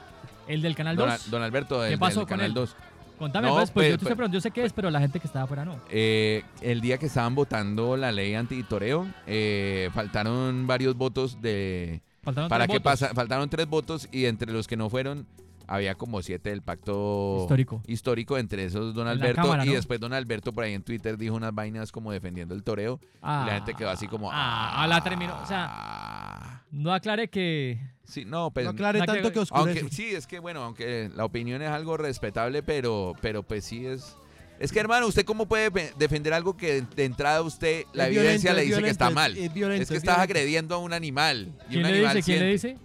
[0.49, 1.30] El del Canal Don, 2.
[1.30, 2.55] Don Alberto del, ¿Qué pasó del con Canal él?
[2.55, 2.76] 2.
[3.18, 5.01] Contame, No, pues, pues, pues, yo, te pues- preguntando, yo sé qué es, pero la
[5.01, 5.80] gente que estaba afuera no.
[5.88, 12.03] Eh, el día que estaban votando la ley antitoreo, eh, faltaron varios votos de...
[12.22, 12.82] Faltaron ¿Para tres votos.
[13.01, 13.14] pasa?
[13.14, 15.26] Faltaron tres votos y entre los que no fueron
[15.68, 17.82] había como siete del pacto Histórico.
[17.88, 21.34] histórico, entre esos Don Alberto Cámara, y después Don Alberto por ahí en Twitter dijo
[21.34, 24.86] unas vainas como defendiendo el toreo Ah, y la gente quedó así como Ah, a
[24.86, 25.36] la terminó.
[25.42, 26.26] O sea, ah.
[26.70, 27.78] No aclare que.
[28.04, 29.80] sí, no, pues no aclare la que- tanto que oscurece.
[29.80, 33.86] aunque sí, es que bueno, aunque la opinión es algo respetable, pero pero pues sí
[33.86, 34.16] es
[34.58, 38.52] es que hermano, ¿usted cómo puede defender algo que de entrada usted, la Es evidencia
[38.52, 39.32] violento, le es dice que está mal?
[39.36, 40.32] es- es violento, es que es estás violento.
[40.32, 41.52] agrediendo a un animal.
[41.68, 42.24] Y ¿Quién un le animal dice?
[42.32, 42.78] ¿Quién le dice?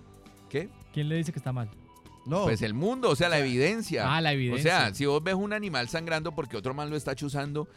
[0.49, 0.69] ¿Qué?
[0.93, 1.69] ¿Quién le dice que está mal?
[2.25, 4.03] no, Pues el mundo, o sea, la evidencia.
[4.15, 4.79] Ah, la O evidencia.
[4.79, 7.67] sea, si vos ves un animal sangrando porque otro man lo está chuzando,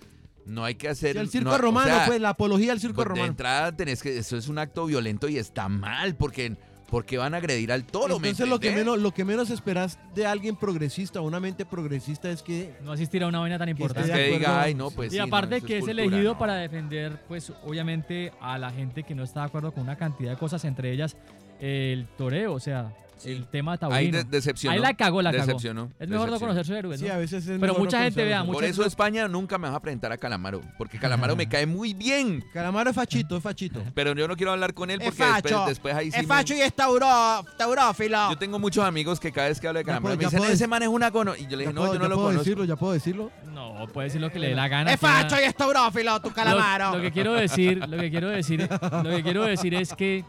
[0.46, 1.12] no hay que hacer.
[1.14, 3.26] Sí, el circo no- o romano, sea, pues, la apología al circo pues, de romano.
[3.28, 4.18] entrada tenés que.
[4.18, 6.56] Eso es un acto violento y está mal, porque,
[6.88, 9.98] porque van a agredir al toro, ¿me Entonces lo que, menos, lo que menos esperas
[10.14, 14.12] de alguien progresista, una mente progresista, es que No asistir a una vaina tan importante.
[14.12, 16.38] que diga, ay, no, pues y sí, aparte que es cultura, elegido no.
[16.38, 20.30] para defender, pues obviamente a la gente que no está de acuerdo con una cantidad
[20.32, 21.16] de cosas, entre ellas
[21.60, 22.92] el toreo, o sea,
[23.24, 23.98] el tema taurino.
[23.98, 24.74] Ahí de- decepcionó.
[24.74, 25.44] Ahí la cagó, la cagó.
[25.46, 26.98] Decepcionó, Es mejor no conocer su héroe, ¿no?
[27.02, 29.56] sí, a veces es Pero mejor no mucha gente, vea, Por muchas- eso España nunca
[29.58, 32.44] me vas a presentar a Calamaro, porque Calamaro me cae muy bien.
[32.52, 33.82] Calamaro es fachito, es fachito.
[33.94, 35.64] Pero yo no quiero hablar con él Es porque después, facho.
[35.68, 36.16] después ahí sí.
[36.18, 38.30] es me- facho y es tauró, taurófilo.
[38.30, 40.28] Yo tengo muchos amigos que cada vez que hablo de Ya Calamaro puedo- me ya
[40.28, 41.34] dicen, puedo ese man es una cono.
[41.36, 42.44] Y yo le dije, no, puedo, yo no lo puedo conozco.
[42.44, 43.30] decirlo, ya puedo decirlo.
[43.52, 44.92] No, puede decir lo que le dé la gana.
[44.92, 46.90] Es facho y es taurófilo, tu calamaro.
[46.90, 50.24] Lo, lo que quiero decir, lo que quiero decir, lo que quiero decir es que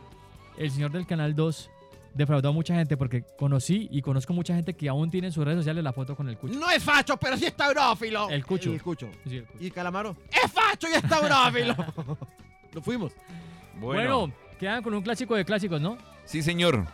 [0.57, 1.69] el señor del Canal 2
[2.15, 5.43] defraudó a mucha gente porque conocí y conozco mucha gente que aún tiene en sus
[5.45, 6.57] redes sociales la foto con el cucho.
[6.57, 8.29] No es facho, pero sí es taurófilo.
[8.29, 8.71] El cucho.
[8.73, 9.09] El cucho.
[9.27, 9.63] Sí, el cucho.
[9.63, 11.75] Y Calamaro, Es facho y es taurófilo.
[12.73, 13.11] lo fuimos.
[13.79, 15.97] Bueno, quedan con un clásico de clásicos, ¿no?
[16.25, 16.85] Sí, señor.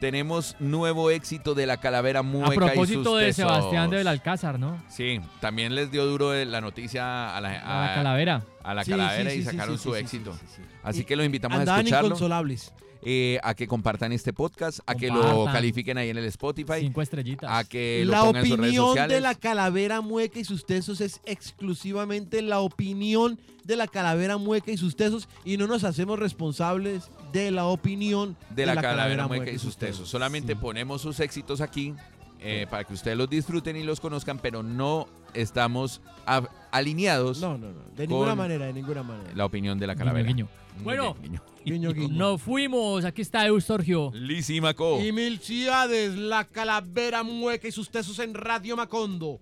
[0.00, 3.36] Tenemos nuevo éxito de la calavera mueca A propósito y sus de tesos.
[3.36, 4.82] Sebastián de Belalcázar, ¿no?
[4.88, 8.42] Sí, también les dio duro la noticia a la, A la calavera.
[8.62, 10.34] a la Sí, calavera sí, y sí, sacaron sí, su éxito.
[10.34, 10.62] sí, sí, sí.
[10.82, 12.08] Así Y que los invitamos a escucharlo.
[12.08, 12.72] inconsolables.
[13.04, 15.52] Eh, a que compartan este podcast, a que lo Compartan.
[15.54, 17.50] califiquen ahí en el Spotify, Cinco estrellitas.
[17.52, 19.14] a que lo La pongan en sus redes opinión sociales.
[19.16, 24.70] de la calavera mueca y sus tesos es exclusivamente la opinión de la calavera mueca
[24.70, 29.50] y sus tesos y no nos hacemos responsables de la opinión de la, calavera mueca
[29.50, 30.08] y sus tesos.
[30.08, 31.94] Solamente ponemos sus éxitos aquí
[32.40, 37.56] eh, para que ustedes los disfruten y los conozcan, pero no estamos a- alineados No,
[37.58, 37.80] no, no.
[37.94, 39.30] De ninguna manera, de ninguna manera.
[39.34, 40.26] la opinión de la Guiño, calavera.
[40.28, 40.48] guiño.
[40.76, 41.42] Muy Bueno, bien, guiño.
[41.64, 42.14] Guiño, guiño.
[42.14, 43.04] Nos fuimos.
[43.04, 44.10] Aquí está Eustorgio.
[44.14, 45.00] Lísimaco.
[45.00, 49.40] Y mil ciudades, la calavera mueca y sus tesos en Radio Macondo.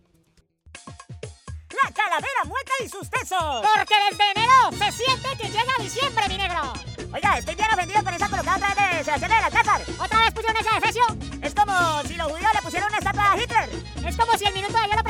[1.83, 3.39] La calavera mueca y sus tesos.
[3.41, 6.73] Porque desde enero se siente que llega diciembre, mi negro.
[7.15, 9.81] Oiga, estoy bien ofendido con esa colocada otra vez de Sebastián de la Alcázar.
[9.99, 11.03] ¿Otra vez pusieron esa de Efesio?
[11.43, 13.71] Es como si los judíos le pusieron una estatua a Hitler.
[14.07, 15.02] Es como si el minuto de ayer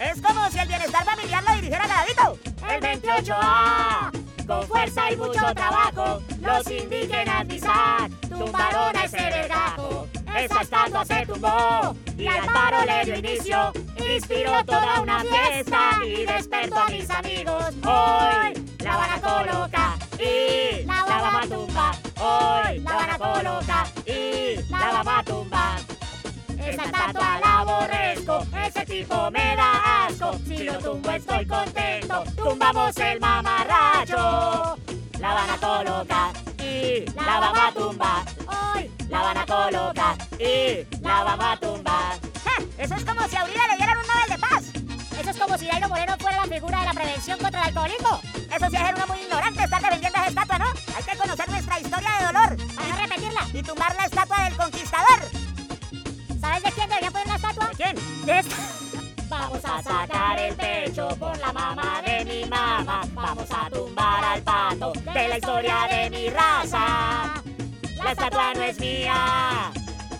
[0.00, 2.38] Es como si el bienestar familiar lo dirigiera Garavito.
[2.68, 4.10] El 28A.
[4.46, 10.08] Con fuerza y mucho trabajo, los indígenas Misak tumbaron a ese vergajo.
[10.36, 13.72] Esa estatua se tumbó y al paro le dio inicio.
[13.96, 17.64] Inspiró toda una fiesta y despertó a mis amigos.
[17.84, 21.92] Hoy la van a y la vamos a.
[22.22, 25.76] Hoy la van a y la vamos a.
[26.60, 30.38] Esa estatua la aborrezco, ese tipo me da asco.
[30.46, 34.78] Si lo tumbo estoy contento, tumbamos el mamarracho.
[35.18, 36.32] La van a colocar
[36.62, 38.24] y la vamos a tumbar.
[38.46, 42.18] Hoy la van a colocar y la vamos a tumbar.
[42.78, 44.64] Eso es como si a Uribe le dieran un Nobel de Paz.
[45.20, 48.20] Eso es como si Dairo Moreno fuera la figura de la prevención contra el alcoholismo.
[48.50, 50.66] Eso sí es ser uno muy ignorante estar defendiendo esa estatua, ¿no?
[50.96, 54.56] Hay que conocer nuestra historia de dolor para no repetirla y tumbar la estatua del
[54.56, 54.89] conquistador.
[59.28, 63.02] Vamos a sacar el pecho por la mamá de mi mamá.
[63.12, 67.34] Vamos a tumbar al pato de la historia de mi raza.
[68.02, 69.72] La estatua no es mía.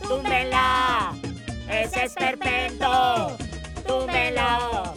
[0.02, 1.12] Túmbenla.
[1.68, 3.36] Ese es perpento.
[3.86, 4.94] Túmbenlo.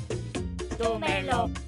[0.78, 1.62] Túmbenlo.